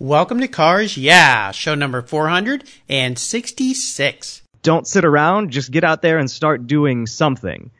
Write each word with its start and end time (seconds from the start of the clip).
Welcome 0.00 0.40
to 0.40 0.48
Cars 0.48 0.96
Yeah, 0.96 1.50
show 1.50 1.74
number 1.74 2.00
466. 2.00 4.42
Don't 4.62 4.86
sit 4.86 5.04
around, 5.04 5.50
just 5.50 5.70
get 5.70 5.84
out 5.84 6.00
there 6.00 6.16
and 6.16 6.30
start 6.30 6.66
doing 6.66 7.06
something. 7.06 7.70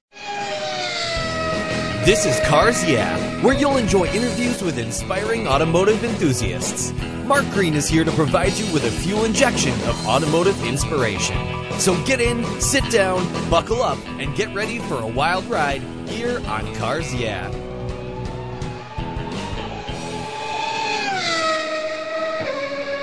This 2.04 2.26
is 2.26 2.38
Cars 2.40 2.86
Yeah, 2.86 3.16
where 3.42 3.54
you'll 3.54 3.78
enjoy 3.78 4.04
interviews 4.08 4.60
with 4.60 4.76
inspiring 4.76 5.48
automotive 5.48 6.04
enthusiasts. 6.04 6.92
Mark 7.24 7.48
Greene 7.52 7.72
is 7.72 7.88
here 7.88 8.04
to 8.04 8.12
provide 8.12 8.52
you 8.52 8.70
with 8.70 8.84
a 8.84 8.90
fuel 8.90 9.24
injection 9.24 9.72
of 9.88 10.06
automotive 10.06 10.62
inspiration. 10.62 11.38
So 11.78 11.96
get 12.04 12.20
in, 12.20 12.44
sit 12.60 12.84
down, 12.90 13.26
buckle 13.48 13.80
up, 13.80 13.96
and 14.18 14.36
get 14.36 14.54
ready 14.54 14.78
for 14.78 15.00
a 15.00 15.06
wild 15.06 15.46
ride 15.46 15.80
here 16.06 16.42
on 16.48 16.74
Cars 16.74 17.14
Yeah. 17.14 17.50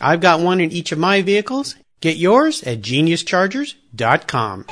I've 0.00 0.20
got 0.20 0.40
one 0.40 0.60
in 0.60 0.72
each 0.72 0.92
of 0.92 0.98
my 0.98 1.22
vehicles. 1.22 1.76
Get 2.00 2.16
yours 2.16 2.62
at 2.64 2.80
geniuschargers.com. 2.80 4.66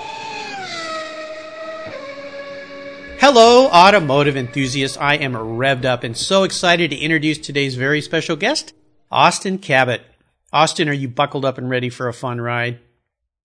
Hello, 3.19 3.69
automotive 3.69 4.37
enthusiasts. 4.37 4.97
I 4.97 5.15
am 5.15 5.35
revved 5.35 5.85
up 5.85 6.03
and 6.03 6.17
so 6.17 6.43
excited 6.43 6.91
to 6.91 6.97
introduce 6.97 7.39
today's 7.39 7.77
very 7.77 8.01
special 8.01 8.35
guest, 8.35 8.75
Austin 9.13 9.59
Cabot. 9.59 10.03
Austin, 10.53 10.89
are 10.89 10.93
you 10.93 11.09
buckled 11.09 11.45
up 11.45 11.57
and 11.57 11.71
ready 11.71 11.89
for 11.89 12.09
a 12.09 12.13
fun 12.13 12.41
ride? 12.41 12.81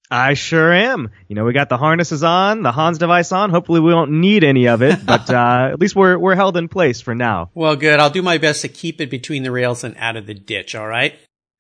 I 0.10 0.34
sure 0.34 0.74
am. 0.74 1.10
You 1.28 1.36
know, 1.36 1.46
we 1.46 1.54
got 1.54 1.70
the 1.70 1.78
harnesses 1.78 2.24
on, 2.24 2.64
the 2.64 2.72
Hans 2.72 2.98
device 2.98 3.32
on. 3.32 3.50
Hopefully 3.50 3.80
we 3.80 3.94
won't 3.94 4.12
need 4.12 4.44
any 4.44 4.68
of 4.68 4.82
it, 4.82 5.06
but 5.06 5.30
uh, 5.34 5.70
at 5.72 5.80
least 5.80 5.96
we're 5.96 6.18
we're 6.18 6.36
held 6.36 6.58
in 6.58 6.70
place 6.70 7.00
for 7.02 7.14
now. 7.14 7.52
Well, 7.54 7.76
good. 7.76 8.00
I'll 8.00 8.10
do 8.10 8.22
my 8.22 8.38
best 8.38 8.64
to 8.64 8.70
keep 8.70 9.00
it 9.00 9.10
between 9.10 9.44
the 9.44 9.52
rails 9.52 9.84
and 9.84 9.96
out 9.98 10.16
of 10.16 10.26
the 10.26 10.34
ditch, 10.34 10.76
all 10.76 10.88
right? 10.88 11.16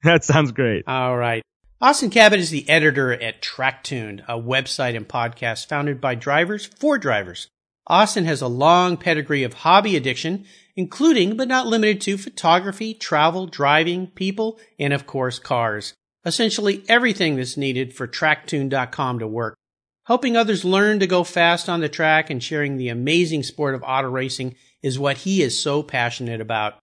That 0.08 0.24
sounds 0.24 0.54
great. 0.54 0.88
All 0.88 1.18
right. 1.18 1.44
Austin 1.82 2.10
Cabot 2.10 2.40
is 2.40 2.50
the 2.50 2.68
editor 2.70 3.12
at 3.12 3.42
TrackTuned, 3.42 4.24
a 4.26 4.40
website 4.40 4.96
and 4.96 5.06
podcast 5.06 5.68
founded 5.68 6.00
by 6.00 6.16
drivers 6.16 6.66
for 6.66 6.98
drivers. 6.98 7.50
Austin 7.88 8.24
has 8.24 8.42
a 8.42 8.48
long 8.48 8.96
pedigree 8.96 9.44
of 9.44 9.54
hobby 9.54 9.98
addiction, 9.98 10.46
including 10.78 11.36
but 11.36 11.50
not 11.50 11.68
limited 11.68 12.00
to 12.00 12.18
photography, 12.18 12.94
travel, 12.94 13.48
driving, 13.48 14.08
people, 14.08 14.58
and 14.80 14.94
of 14.94 15.06
course 15.06 15.40
cars. 15.40 15.94
Essentially 16.26 16.86
everything 16.88 17.36
that's 17.36 17.58
needed 17.58 17.94
for 17.94 18.08
tracktuned.com 18.08 19.20
to 19.20 19.28
work. 19.28 19.58
Helping 20.06 20.38
others 20.38 20.64
learn 20.64 21.02
to 21.02 21.08
go 21.08 21.26
fast 21.26 21.68
on 21.68 21.82
the 21.82 21.90
track 21.90 22.30
and 22.30 22.42
sharing 22.42 22.78
the 22.78 22.88
amazing 22.88 23.44
sport 23.44 23.76
of 23.76 23.84
auto 23.84 24.10
racing 24.10 24.56
is 24.82 24.98
what 24.98 25.18
he 25.18 25.42
is 25.42 25.62
so 25.62 25.84
passionate 25.84 26.40
about. 26.40 26.80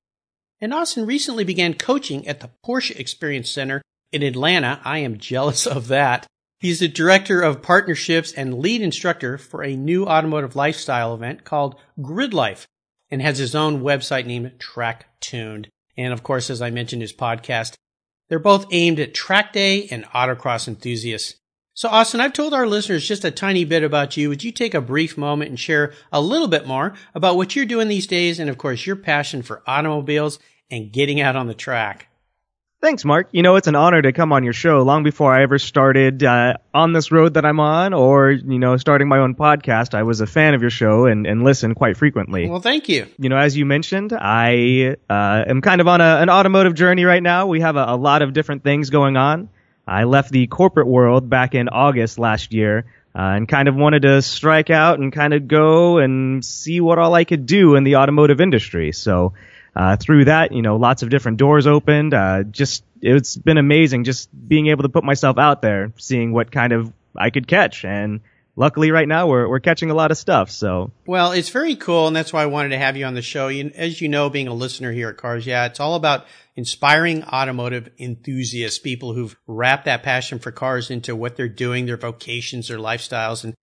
And 0.61 0.73
Austin 0.73 1.07
recently 1.07 1.45
began 1.45 1.75
coaching 1.75 2.27
at 2.27 2.41
the 2.41 2.51
Porsche 2.65 2.99
Experience 2.99 3.51
Center 3.51 3.83
in 4.13 4.23
Atlanta. 4.23 4.81
I 4.85 4.99
am 4.99 5.19
jealous 5.19 5.67
of 5.67 5.89
that. 5.89 6.27
He's 6.61 6.79
the 6.79 6.89
director 6.89 7.43
of 7.43 7.63
partnerships 7.63 8.33
and 8.33 8.59
lead 8.59 8.81
instructor 8.81 9.37
for 9.37 9.63
a 9.63 9.77
new 9.77 10.07
automotive 10.07 10.57
lifestyle 10.57 11.15
event 11.15 11.45
called 11.45 11.79
Grid 12.01 12.33
Life 12.33 12.67
and 13.11 13.21
has 13.21 13.39
his 13.39 13.55
own 13.55 13.83
website 13.83 14.27
named 14.27 14.59
Track 14.59 15.07
Tuned. 15.21 15.69
And 15.97 16.13
of 16.13 16.23
course, 16.23 16.51
as 16.51 16.63
I 16.63 16.71
mentioned, 16.71 17.03
his 17.03 17.13
podcast. 17.13 17.75
They're 18.29 18.39
both 18.39 18.67
aimed 18.71 18.99
at 19.01 19.13
track 19.13 19.53
day 19.53 19.87
and 19.91 20.05
autocross 20.07 20.67
enthusiasts. 20.67 21.37
So, 21.77 21.89
Austin, 21.89 22.21
I've 22.21 22.33
told 22.33 22.55
our 22.55 22.69
listeners 22.69 23.07
just 23.07 23.25
a 23.25 23.33
tiny 23.33 23.65
bit 23.65 23.83
about 23.83 24.17
you. 24.17 24.29
Would 24.29 24.45
you 24.45 24.53
take 24.53 24.75
a 24.75 24.81
brief 24.81 25.19
moment 25.19 25.51
and 25.51 25.59
share 25.59 25.93
a 26.13 26.21
little 26.21 26.47
bit 26.47 26.69
more 26.69 26.95
about 27.17 27.35
what 27.35 27.57
you're 27.57 27.65
doing 27.65 27.89
these 27.89 28.07
days 28.07 28.39
and, 28.39 28.49
of 28.49 28.57
course, 28.57 28.87
your 28.87 28.95
passion 28.95 29.43
for 29.43 29.61
automobiles 29.67 30.39
and 30.71 30.93
getting 30.93 31.21
out 31.21 31.35
on 31.35 31.49
the 31.49 31.55
track? 31.55 32.07
Thanks, 32.81 33.05
Mark. 33.05 33.29
You 33.33 33.43
know, 33.43 33.57
it's 33.57 33.67
an 33.67 33.75
honor 33.75 34.01
to 34.03 34.13
come 34.13 34.33
on 34.33 34.45
your 34.45 34.53
show 34.53 34.83
long 34.83 35.03
before 35.03 35.35
I 35.35 35.43
ever 35.43 35.59
started 35.59 36.23
uh, 36.23 36.59
on 36.73 36.93
this 36.93 37.11
road 37.11 37.35
that 37.35 37.45
I'm 37.45 37.59
on 37.59 37.93
or, 37.93 38.31
you 38.31 38.59
know, 38.61 38.77
starting 38.77 39.09
my 39.09 39.19
own 39.19 39.35
podcast. 39.35 39.95
I 39.95 40.05
was 40.05 40.21
a 40.21 40.29
fan 40.29 40.55
of 40.55 40.61
your 40.61 40.71
show 40.71 41.07
and, 41.07 41.27
and 41.27 41.43
listen 41.43 41.75
quite 41.75 41.97
frequently. 41.97 42.49
Well, 42.49 42.61
thank 42.61 42.89
you. 42.89 43.09
You 43.19 43.31
know, 43.31 43.39
as 43.39 43.57
you 43.57 43.65
mentioned, 43.67 44.13
I 44.13 44.97
uh, 45.11 45.45
am 45.49 45.61
kind 45.61 45.81
of 45.81 45.89
on 45.89 46.01
a, 46.01 46.19
an 46.21 46.31
automotive 46.31 46.75
journey 46.75 47.05
right 47.05 47.23
now. 47.23 47.47
We 47.47 47.63
have 47.63 47.75
a, 47.75 47.87
a 47.89 47.97
lot 47.97 48.23
of 48.23 48.33
different 48.33 48.63
things 48.63 48.91
going 48.91 49.17
on. 49.17 49.49
I 49.87 50.05
left 50.05 50.31
the 50.31 50.47
corporate 50.47 50.87
world 50.87 51.29
back 51.29 51.55
in 51.55 51.69
August 51.69 52.19
last 52.19 52.53
year 52.53 52.87
uh, 53.15 53.21
and 53.21 53.49
kind 53.49 53.69
of 53.69 53.77
wanted 53.77 54.03
to 54.03 54.23
strike 54.23 54.71
out 54.71 54.99
and 54.99 55.13
kind 55.13 55.35
of 55.35 55.47
go 55.47 55.99
and 55.99 56.45
see 56.45 56.81
what 56.81 56.99
all 56.99 57.15
I 57.15 57.25
could 57.25 57.47
do 57.47 57.77
in 57.77 57.85
the 57.85 57.97
automotive 57.97 58.41
industry. 58.41 58.93
So, 58.93 59.35
uh, 59.77 59.97
through 59.97 60.27
that, 60.27 60.53
you 60.53 60.63
know, 60.63 60.77
lots 60.77 61.03
of 61.03 61.11
different 61.11 61.39
doors 61.39 61.67
opened. 61.67 62.15
Uh, 62.15 62.45
just 62.45 62.85
it's 63.03 63.37
been 63.37 63.59
amazing 63.59 64.05
just 64.05 64.29
being 64.49 64.69
able 64.69 64.83
to 64.83 64.89
put 64.89 65.05
myself 65.05 65.39
out 65.39 65.63
there, 65.63 65.93
seeing 65.99 66.33
what 66.33 66.51
kind 66.51 66.73
of 66.73 66.93
I 67.17 67.31
could 67.31 67.47
catch, 67.47 67.85
and 67.85 68.21
luckily 68.57 68.91
right 68.91 69.09
now 69.09 69.27
we're 69.27 69.49
we're 69.49 69.61
catching 69.61 69.91
a 69.91 69.95
lot 69.95 70.11
of 70.11 70.19
stuff. 70.19 70.51
So 70.51 70.93
well, 71.07 71.33
it's 71.33 71.51
very 71.51 71.77
cool, 71.77 72.07
and 72.07 72.17
that's 72.17 72.33
why 72.33 72.43
I 72.43 72.47
wanted 72.47 72.71
to 72.71 72.79
have 72.79 72.97
you 72.97 73.05
on 73.05 73.15
the 73.15 73.23
show. 73.23 73.49
You, 73.49 73.71
as 73.75 74.01
you 74.01 74.09
know, 74.09 74.31
being 74.31 74.49
a 74.49 74.55
listener 74.55 74.93
here 74.93 75.09
at 75.09 75.17
Cars, 75.17 75.47
yeah, 75.47 75.67
it's 75.67 75.81
all 75.81 75.95
about 75.95 76.27
inspiring 76.57 77.25
automotive 77.25 77.91
enthusiasts, 77.99 78.79
people 78.79 79.15
who've 79.15 79.37
wrapped 79.47 79.87
that 79.87 80.03
passion 80.03 80.39
for 80.39 80.53
cars 80.53 80.91
into 80.91 81.17
what 81.17 81.37
they're 81.37 81.49
doing, 81.49 81.87
their 81.87 81.97
vocations, 81.97 82.69
their 82.69 82.79
lifestyles, 82.79 83.45
and 83.45 83.55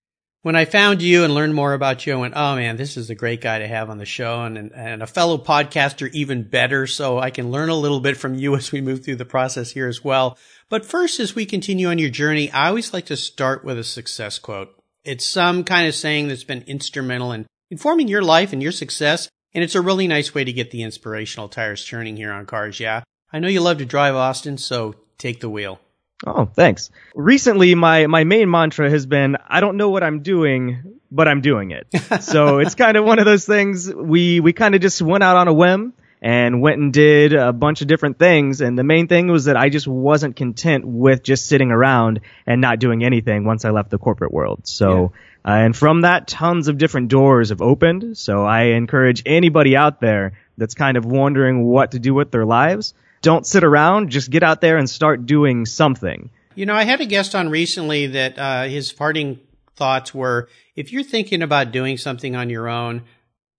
when 0.44 0.56
I 0.56 0.66
found 0.66 1.04
you 1.04 1.24
and 1.24 1.36
learned 1.36 1.54
more 1.54 1.74
about 1.74 2.06
you, 2.06 2.14
I 2.14 2.16
went, 2.16 2.34
oh 2.36 2.56
man, 2.56 2.76
this 2.76 2.98
is 2.98 3.10
a 3.10 3.16
great 3.16 3.42
guy 3.42 3.60
to 3.60 3.68
have 3.68 3.90
on 3.90 4.00
the 4.00 4.06
show 4.06 4.44
and, 4.44 4.58
and, 4.58 4.72
and, 4.74 5.04
a 5.04 5.08
fellow 5.08 5.38
podcaster 5.38 6.10
even 6.14 6.44
better. 6.44 6.88
So 6.88 7.20
I 7.20 7.30
can 7.30 7.52
learn 7.52 7.70
a 7.70 7.76
little 7.76 8.00
bit 8.00 8.18
from 8.18 8.34
you 8.36 8.56
as 8.58 8.72
we 8.72 8.82
move 8.82 9.06
through 9.06 9.18
the 9.18 9.26
process 9.26 9.72
here 9.72 9.88
as 9.88 10.04
well. 10.04 10.38
But 10.70 10.86
first, 10.86 11.20
as 11.20 11.36
we 11.36 11.46
continue 11.46 11.90
on 11.90 12.00
your 12.00 12.10
journey, 12.10 12.50
I 12.52 12.70
always 12.70 12.94
like 12.94 13.06
to 13.08 13.18
start 13.18 13.64
with 13.64 13.78
a 13.78 13.84
success 13.84 14.40
quote. 14.40 14.81
It's 15.04 15.26
some 15.26 15.64
kind 15.64 15.88
of 15.88 15.96
saying 15.96 16.28
that's 16.28 16.44
been 16.44 16.64
instrumental 16.68 17.32
in 17.32 17.46
informing 17.70 18.08
your 18.08 18.22
life 18.22 18.54
and 18.54 18.62
your 18.62 18.72
success. 18.72 19.30
And 19.54 19.64
it's 19.64 19.76
a 19.76 19.82
really 19.82 20.08
nice 20.08 20.34
way 20.34 20.44
to 20.44 20.54
get 20.54 20.72
the 20.72 20.84
inspirational 20.84 21.50
tires 21.50 21.86
turning 21.86 22.16
here 22.16 22.32
on 22.32 22.46
cars. 22.46 22.80
Yeah. 22.80 23.04
I 23.34 23.40
know 23.40 23.48
you 23.48 23.62
love 23.62 23.80
to 23.80 23.86
drive 23.86 24.16
Austin, 24.16 24.58
so 24.58 24.96
take 25.18 25.40
the 25.40 25.50
wheel. 25.50 25.80
Oh, 26.26 26.46
thanks. 26.46 26.92
Recently, 27.16 27.74
my, 27.74 28.08
my 28.08 28.24
main 28.24 28.50
mantra 28.50 28.90
has 28.90 29.06
been, 29.06 29.38
I 29.48 29.60
don't 29.60 29.78
know 29.78 29.90
what 29.90 30.04
I'm 30.04 30.22
doing, 30.22 31.00
but 31.10 31.28
I'm 31.28 31.42
doing 31.42 31.72
it. 31.72 31.88
so 32.22 32.60
it's 32.60 32.76
kind 32.76 32.96
of 32.96 33.06
one 33.06 33.20
of 33.20 33.26
those 33.26 33.46
things 33.46 33.92
we, 33.92 34.40
we 34.40 34.54
kind 34.54 34.76
of 34.76 34.82
just 34.82 35.02
went 35.02 35.24
out 35.24 35.36
on 35.36 35.48
a 35.48 35.54
whim 35.54 35.94
and 36.22 36.62
went 36.62 36.80
and 36.80 36.94
did 36.94 37.34
a 37.34 37.52
bunch 37.52 37.82
of 37.82 37.88
different 37.88 38.20
things. 38.20 38.62
And 38.62 38.78
the 38.78 38.84
main 38.84 39.08
thing 39.08 39.28
was 39.28 39.46
that 39.46 39.58
I 39.58 39.70
just 39.70 39.88
wasn't 39.88 40.36
content 40.36 40.86
with 40.86 41.24
just 41.24 41.48
sitting 41.48 41.72
around 41.72 42.22
and 42.46 42.62
not 42.62 42.80
doing 42.80 43.04
anything 43.04 43.44
once 43.44 43.66
I 43.66 43.72
left 43.72 43.90
the 43.90 43.98
corporate 43.98 44.32
world. 44.32 44.68
So, 44.68 45.14
yeah. 45.46 45.52
uh, 45.52 45.58
and 45.58 45.76
from 45.76 46.02
that, 46.02 46.28
tons 46.28 46.68
of 46.68 46.78
different 46.78 47.08
doors 47.08 47.50
have 47.50 47.62
opened. 47.62 48.18
So 48.18 48.46
I 48.46 48.64
encourage 48.76 49.24
anybody 49.26 49.76
out 49.76 50.00
there 50.00 50.34
that's 50.58 50.76
kind 50.76 50.98
of 50.98 51.06
wondering 51.06 51.64
what 51.64 51.92
to 51.92 52.00
do 52.00 52.14
with 52.14 52.30
their 52.32 52.46
lives 52.46 52.94
don't 53.22 53.46
sit 53.46 53.64
around. 53.64 54.10
Just 54.10 54.30
get 54.30 54.44
out 54.44 54.62
there 54.62 54.78
and 54.78 54.90
start 54.90 55.26
doing 55.26 55.66
something. 55.66 56.30
You 56.56 56.66
know, 56.66 56.76
I 56.76 56.84
had 56.84 57.02
a 57.02 57.06
guest 57.06 57.36
on 57.36 57.50
recently 57.50 58.08
that 58.08 58.38
uh, 58.38 58.64
his 58.64 58.92
parting 58.92 59.40
thoughts 59.76 60.14
were 60.14 60.50
if 60.76 60.92
you're 60.92 61.04
thinking 61.04 61.42
about 61.42 61.72
doing 61.72 61.98
something 61.98 62.36
on 62.36 62.50
your 62.50 62.68
own, 62.68 63.04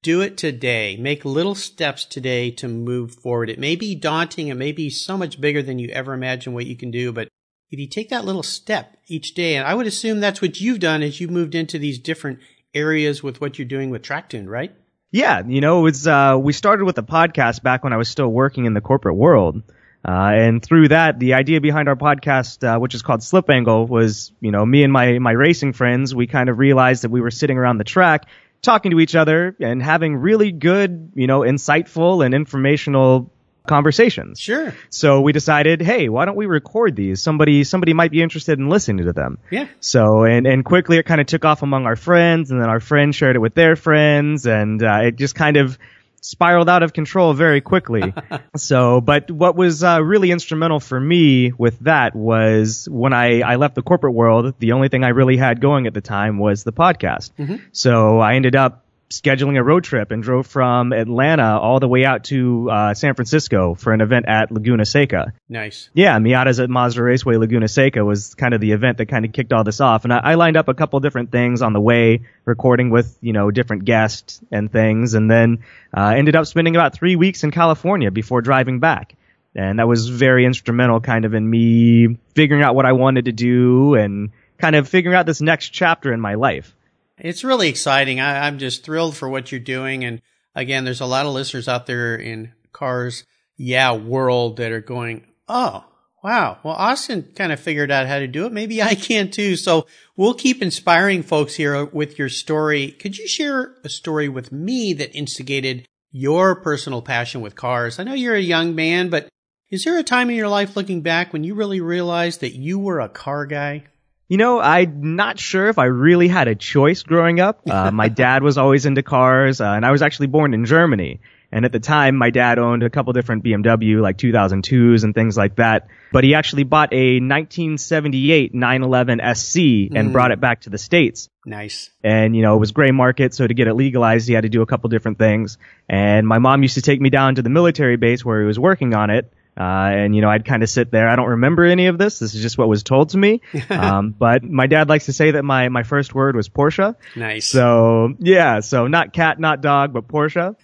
do 0.02 0.20
it 0.20 0.36
today. 0.36 0.96
Make 0.96 1.24
little 1.24 1.54
steps 1.54 2.04
today 2.04 2.50
to 2.52 2.68
move 2.68 3.14
forward. 3.14 3.48
It 3.48 3.58
may 3.58 3.76
be 3.76 3.94
daunting. 3.94 4.48
It 4.48 4.56
may 4.56 4.72
be 4.72 4.90
so 4.90 5.16
much 5.16 5.40
bigger 5.40 5.62
than 5.62 5.78
you 5.78 5.88
ever 5.90 6.12
imagined 6.12 6.54
what 6.54 6.66
you 6.66 6.76
can 6.76 6.90
do, 6.90 7.12
but 7.12 7.28
if 7.70 7.78
you 7.78 7.86
take 7.86 8.10
that 8.10 8.26
little 8.26 8.42
step 8.42 8.98
each 9.06 9.32
day, 9.32 9.56
and 9.56 9.66
I 9.66 9.74
would 9.74 9.86
assume 9.86 10.20
that's 10.20 10.42
what 10.42 10.60
you've 10.60 10.80
done 10.80 11.02
as 11.02 11.20
you've 11.20 11.30
moved 11.30 11.54
into 11.54 11.78
these 11.78 11.98
different 11.98 12.40
areas 12.74 13.22
with 13.22 13.40
what 13.40 13.58
you're 13.58 13.66
doing 13.66 13.88
with 13.90 14.02
TrackTuned, 14.02 14.48
right? 14.48 14.74
Yeah, 15.10 15.42
you 15.46 15.60
know, 15.60 15.86
it's 15.86 16.06
uh, 16.06 16.36
we 16.38 16.52
started 16.52 16.84
with 16.84 16.96
the 16.96 17.02
podcast 17.02 17.62
back 17.62 17.82
when 17.82 17.92
I 17.92 17.96
was 17.96 18.08
still 18.08 18.28
working 18.28 18.66
in 18.66 18.74
the 18.74 18.80
corporate 18.80 19.16
world. 19.16 19.62
Uh, 20.06 20.32
and 20.34 20.62
through 20.62 20.88
that, 20.88 21.18
the 21.18 21.34
idea 21.34 21.60
behind 21.60 21.88
our 21.88 21.96
podcast, 21.96 22.66
uh, 22.66 22.78
which 22.78 22.94
is 22.94 23.02
called 23.02 23.22
Slip 23.22 23.48
Angle, 23.48 23.86
was, 23.86 24.32
you 24.40 24.50
know, 24.50 24.66
me 24.66 24.82
and 24.82 24.92
my, 24.92 25.18
my 25.18 25.30
racing 25.30 25.74
friends, 25.74 26.14
we 26.14 26.26
kind 26.26 26.48
of 26.48 26.58
realized 26.58 27.04
that 27.04 27.10
we 27.10 27.20
were 27.20 27.30
sitting 27.30 27.56
around 27.56 27.78
the 27.78 27.84
track 27.84 28.26
talking 28.62 28.92
to 28.92 29.00
each 29.00 29.14
other 29.14 29.56
and 29.60 29.82
having 29.82 30.16
really 30.16 30.52
good, 30.52 31.12
you 31.14 31.26
know, 31.26 31.40
insightful 31.40 32.24
and 32.24 32.34
informational 32.34 33.30
conversations. 33.66 34.40
Sure. 34.40 34.74
So 34.90 35.20
we 35.20 35.32
decided, 35.32 35.82
hey, 35.82 36.08
why 36.08 36.24
don't 36.24 36.36
we 36.36 36.46
record 36.46 36.96
these? 36.96 37.22
Somebody 37.22 37.64
somebody 37.64 37.92
might 37.92 38.10
be 38.10 38.22
interested 38.22 38.58
in 38.58 38.68
listening 38.68 39.06
to 39.06 39.12
them. 39.12 39.38
Yeah. 39.50 39.68
So 39.80 40.24
and 40.24 40.46
and 40.46 40.64
quickly 40.64 40.98
it 40.98 41.04
kind 41.04 41.20
of 41.20 41.26
took 41.26 41.44
off 41.44 41.62
among 41.62 41.86
our 41.86 41.96
friends, 41.96 42.50
and 42.50 42.60
then 42.60 42.68
our 42.68 42.80
friends 42.80 43.16
shared 43.16 43.36
it 43.36 43.40
with 43.40 43.54
their 43.54 43.76
friends, 43.76 44.46
and 44.46 44.82
uh, 44.82 45.00
it 45.04 45.16
just 45.16 45.34
kind 45.34 45.56
of 45.56 45.78
spiraled 46.22 46.68
out 46.68 46.82
of 46.82 46.92
control 46.92 47.34
very 47.34 47.60
quickly. 47.60 48.14
so, 48.56 49.00
but 49.00 49.30
what 49.30 49.56
was 49.56 49.84
uh, 49.84 50.02
really 50.02 50.30
instrumental 50.30 50.80
for 50.80 50.98
me 50.98 51.52
with 51.52 51.78
that 51.80 52.14
was 52.14 52.88
when 52.88 53.12
I, 53.12 53.40
I 53.40 53.56
left 53.56 53.74
the 53.74 53.82
corporate 53.82 54.14
world, 54.14 54.54
the 54.58 54.72
only 54.72 54.88
thing 54.88 55.04
I 55.04 55.08
really 55.08 55.36
had 55.36 55.60
going 55.60 55.86
at 55.86 55.94
the 55.94 56.00
time 56.00 56.38
was 56.38 56.64
the 56.64 56.72
podcast. 56.72 57.32
Mm-hmm. 57.38 57.56
So 57.72 58.20
I 58.20 58.36
ended 58.36 58.56
up 58.56 58.81
scheduling 59.20 59.58
a 59.58 59.62
road 59.62 59.84
trip 59.84 60.10
and 60.10 60.22
drove 60.22 60.46
from 60.46 60.92
Atlanta 60.92 61.58
all 61.58 61.80
the 61.80 61.88
way 61.88 62.04
out 62.04 62.24
to 62.24 62.70
uh, 62.70 62.94
San 62.94 63.14
Francisco 63.14 63.74
for 63.74 63.92
an 63.92 64.00
event 64.00 64.26
at 64.28 64.50
Laguna 64.50 64.84
Seca. 64.84 65.32
Nice. 65.48 65.90
Yeah, 65.94 66.18
Miatas 66.18 66.62
at 66.62 66.70
Mazda 66.70 67.02
Raceway 67.02 67.36
Laguna 67.36 67.68
Seca 67.68 68.04
was 68.04 68.34
kind 68.34 68.54
of 68.54 68.60
the 68.60 68.72
event 68.72 68.98
that 68.98 69.06
kind 69.06 69.24
of 69.24 69.32
kicked 69.32 69.52
all 69.52 69.64
this 69.64 69.80
off. 69.80 70.04
And 70.04 70.12
I, 70.12 70.18
I 70.18 70.34
lined 70.34 70.56
up 70.56 70.68
a 70.68 70.74
couple 70.74 70.98
different 71.00 71.30
things 71.30 71.62
on 71.62 71.72
the 71.72 71.80
way, 71.80 72.22
recording 72.44 72.90
with, 72.90 73.16
you 73.20 73.32
know, 73.32 73.50
different 73.50 73.84
guests 73.84 74.40
and 74.50 74.70
things, 74.70 75.14
and 75.14 75.30
then 75.30 75.64
uh, 75.96 76.14
ended 76.16 76.34
up 76.34 76.46
spending 76.46 76.74
about 76.74 76.94
three 76.94 77.16
weeks 77.16 77.44
in 77.44 77.50
California 77.50 78.10
before 78.10 78.40
driving 78.40 78.80
back. 78.80 79.14
And 79.54 79.78
that 79.78 79.86
was 79.86 80.08
very 80.08 80.46
instrumental 80.46 81.00
kind 81.00 81.24
of 81.24 81.34
in 81.34 81.48
me 81.48 82.16
figuring 82.34 82.62
out 82.62 82.74
what 82.74 82.86
I 82.86 82.92
wanted 82.92 83.26
to 83.26 83.32
do 83.32 83.94
and 83.94 84.30
kind 84.58 84.76
of 84.76 84.88
figuring 84.88 85.16
out 85.16 85.26
this 85.26 85.42
next 85.42 85.70
chapter 85.70 86.12
in 86.12 86.20
my 86.20 86.34
life. 86.34 86.74
It's 87.22 87.44
really 87.44 87.68
exciting. 87.68 88.18
I, 88.18 88.46
I'm 88.46 88.58
just 88.58 88.84
thrilled 88.84 89.16
for 89.16 89.28
what 89.28 89.52
you're 89.52 89.60
doing. 89.60 90.04
And 90.04 90.20
again, 90.56 90.84
there's 90.84 91.00
a 91.00 91.06
lot 91.06 91.24
of 91.24 91.32
listeners 91.32 91.68
out 91.68 91.86
there 91.86 92.16
in 92.16 92.52
cars, 92.72 93.24
yeah, 93.56 93.94
world 93.94 94.56
that 94.56 94.72
are 94.72 94.80
going, 94.80 95.24
oh, 95.48 95.84
wow. 96.24 96.58
Well, 96.64 96.74
Austin 96.74 97.30
kind 97.36 97.52
of 97.52 97.60
figured 97.60 97.92
out 97.92 98.08
how 98.08 98.18
to 98.18 98.26
do 98.26 98.46
it. 98.46 98.52
Maybe 98.52 98.82
I 98.82 98.96
can 98.96 99.30
too. 99.30 99.54
So 99.54 99.86
we'll 100.16 100.34
keep 100.34 100.60
inspiring 100.60 101.22
folks 101.22 101.54
here 101.54 101.84
with 101.84 102.18
your 102.18 102.28
story. 102.28 102.90
Could 102.90 103.16
you 103.16 103.28
share 103.28 103.76
a 103.84 103.88
story 103.88 104.28
with 104.28 104.50
me 104.50 104.92
that 104.94 105.16
instigated 105.16 105.86
your 106.10 106.56
personal 106.56 107.02
passion 107.02 107.40
with 107.40 107.54
cars? 107.54 108.00
I 108.00 108.04
know 108.04 108.14
you're 108.14 108.34
a 108.34 108.40
young 108.40 108.74
man, 108.74 109.10
but 109.10 109.28
is 109.70 109.84
there 109.84 109.96
a 109.96 110.02
time 110.02 110.28
in 110.28 110.36
your 110.36 110.48
life 110.48 110.76
looking 110.76 111.02
back 111.02 111.32
when 111.32 111.44
you 111.44 111.54
really 111.54 111.80
realized 111.80 112.40
that 112.40 112.56
you 112.56 112.80
were 112.80 113.00
a 113.00 113.08
car 113.08 113.46
guy? 113.46 113.84
You 114.32 114.38
know, 114.38 114.60
I'm 114.60 115.14
not 115.14 115.38
sure 115.38 115.68
if 115.68 115.78
I 115.78 115.84
really 115.84 116.26
had 116.26 116.48
a 116.48 116.54
choice 116.54 117.02
growing 117.02 117.38
up. 117.38 117.60
Uh, 117.68 117.90
my 118.02 118.08
dad 118.08 118.42
was 118.42 118.56
always 118.56 118.86
into 118.86 119.02
cars, 119.02 119.60
uh, 119.60 119.66
and 119.66 119.84
I 119.84 119.90
was 119.90 120.00
actually 120.00 120.28
born 120.28 120.54
in 120.54 120.64
Germany. 120.64 121.20
And 121.52 121.66
at 121.66 121.72
the 121.72 121.80
time, 121.80 122.16
my 122.16 122.30
dad 122.30 122.58
owned 122.58 122.82
a 122.82 122.88
couple 122.88 123.12
different 123.12 123.44
BMW, 123.44 124.00
like 124.00 124.16
2002s 124.16 125.04
and 125.04 125.14
things 125.14 125.36
like 125.36 125.56
that. 125.56 125.88
But 126.12 126.24
he 126.24 126.34
actually 126.34 126.64
bought 126.64 126.94
a 126.94 127.20
1978 127.20 128.54
911 128.54 129.20
SC 129.34 129.90
and 129.94 130.08
Mm. 130.08 130.12
brought 130.12 130.30
it 130.30 130.40
back 130.40 130.62
to 130.62 130.70
the 130.70 130.78
States. 130.78 131.28
Nice. 131.44 131.90
And, 132.02 132.34
you 132.34 132.40
know, 132.40 132.56
it 132.56 132.58
was 132.58 132.72
gray 132.72 132.90
market, 132.90 133.34
so 133.34 133.46
to 133.46 133.52
get 133.52 133.68
it 133.68 133.74
legalized, 133.74 134.28
he 134.28 134.32
had 134.32 134.44
to 134.44 134.48
do 134.48 134.62
a 134.62 134.66
couple 134.66 134.88
different 134.88 135.18
things. 135.18 135.58
And 135.90 136.26
my 136.26 136.38
mom 136.38 136.62
used 136.62 136.76
to 136.76 136.82
take 136.82 137.02
me 137.02 137.10
down 137.10 137.34
to 137.34 137.42
the 137.42 137.50
military 137.50 137.98
base 137.98 138.24
where 138.24 138.40
he 138.40 138.46
was 138.46 138.58
working 138.58 138.94
on 138.94 139.10
it. 139.10 139.30
Uh, 139.54 139.60
and, 139.92 140.16
you 140.16 140.22
know, 140.22 140.30
I'd 140.30 140.46
kind 140.46 140.62
of 140.62 140.70
sit 140.70 140.90
there. 140.90 141.08
I 141.08 141.14
don't 141.14 141.28
remember 141.28 141.64
any 141.64 141.86
of 141.86 141.98
this. 141.98 142.18
This 142.18 142.34
is 142.34 142.40
just 142.40 142.56
what 142.56 142.68
was 142.68 142.82
told 142.82 143.10
to 143.10 143.18
me. 143.18 143.42
um, 143.70 144.10
but 144.10 144.42
my 144.42 144.66
dad 144.66 144.88
likes 144.88 145.06
to 145.06 145.12
say 145.12 145.32
that 145.32 145.44
my, 145.44 145.68
my 145.68 145.82
first 145.82 146.14
word 146.14 146.36
was 146.36 146.48
Porsche. 146.48 146.96
Nice. 147.16 147.48
So 147.48 148.14
yeah, 148.18 148.60
so 148.60 148.86
not 148.86 149.12
cat, 149.12 149.38
not 149.38 149.60
dog, 149.60 149.92
but 149.92 150.08
Porsche. 150.08 150.56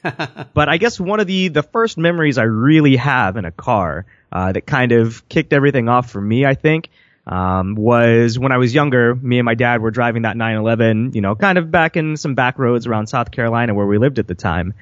but 0.55 0.69
I 0.70 0.79
guess 0.79 0.99
one 0.99 1.20
of 1.20 1.26
the 1.26 1.49
the 1.49 1.62
first 1.62 1.99
memories 1.99 2.38
I 2.38 2.44
really 2.44 2.96
have 2.96 3.37
in 3.37 3.44
a 3.44 3.52
car 3.52 4.06
uh, 4.32 4.52
that 4.52 4.67
kind 4.67 4.93
of 4.93 5.29
kicked 5.29 5.52
everything 5.52 5.88
off 5.88 6.11
for 6.11 6.20
me, 6.20 6.46
I 6.46 6.55
think, 6.55 6.88
um, 7.26 7.75
was 7.75 8.38
when 8.38 8.52
I 8.52 8.56
was 8.56 8.75
younger. 8.75 9.14
Me 9.14 9.38
and 9.38 9.44
my 9.44 9.55
dad 9.55 9.82
were 9.82 9.90
driving 9.90 10.23
that 10.23 10.37
911, 10.37 11.12
you 11.14 11.20
know, 11.20 11.35
kind 11.35 11.58
of 11.58 11.70
back 11.70 11.96
in 11.96 12.17
some 12.17 12.35
back 12.35 12.58
roads 12.58 12.87
around 12.87 13.08
South 13.08 13.31
Carolina 13.31 13.75
where 13.75 13.87
we 13.87 13.99
lived 13.99 14.19
at 14.19 14.26
the 14.26 14.35
time. 14.35 14.73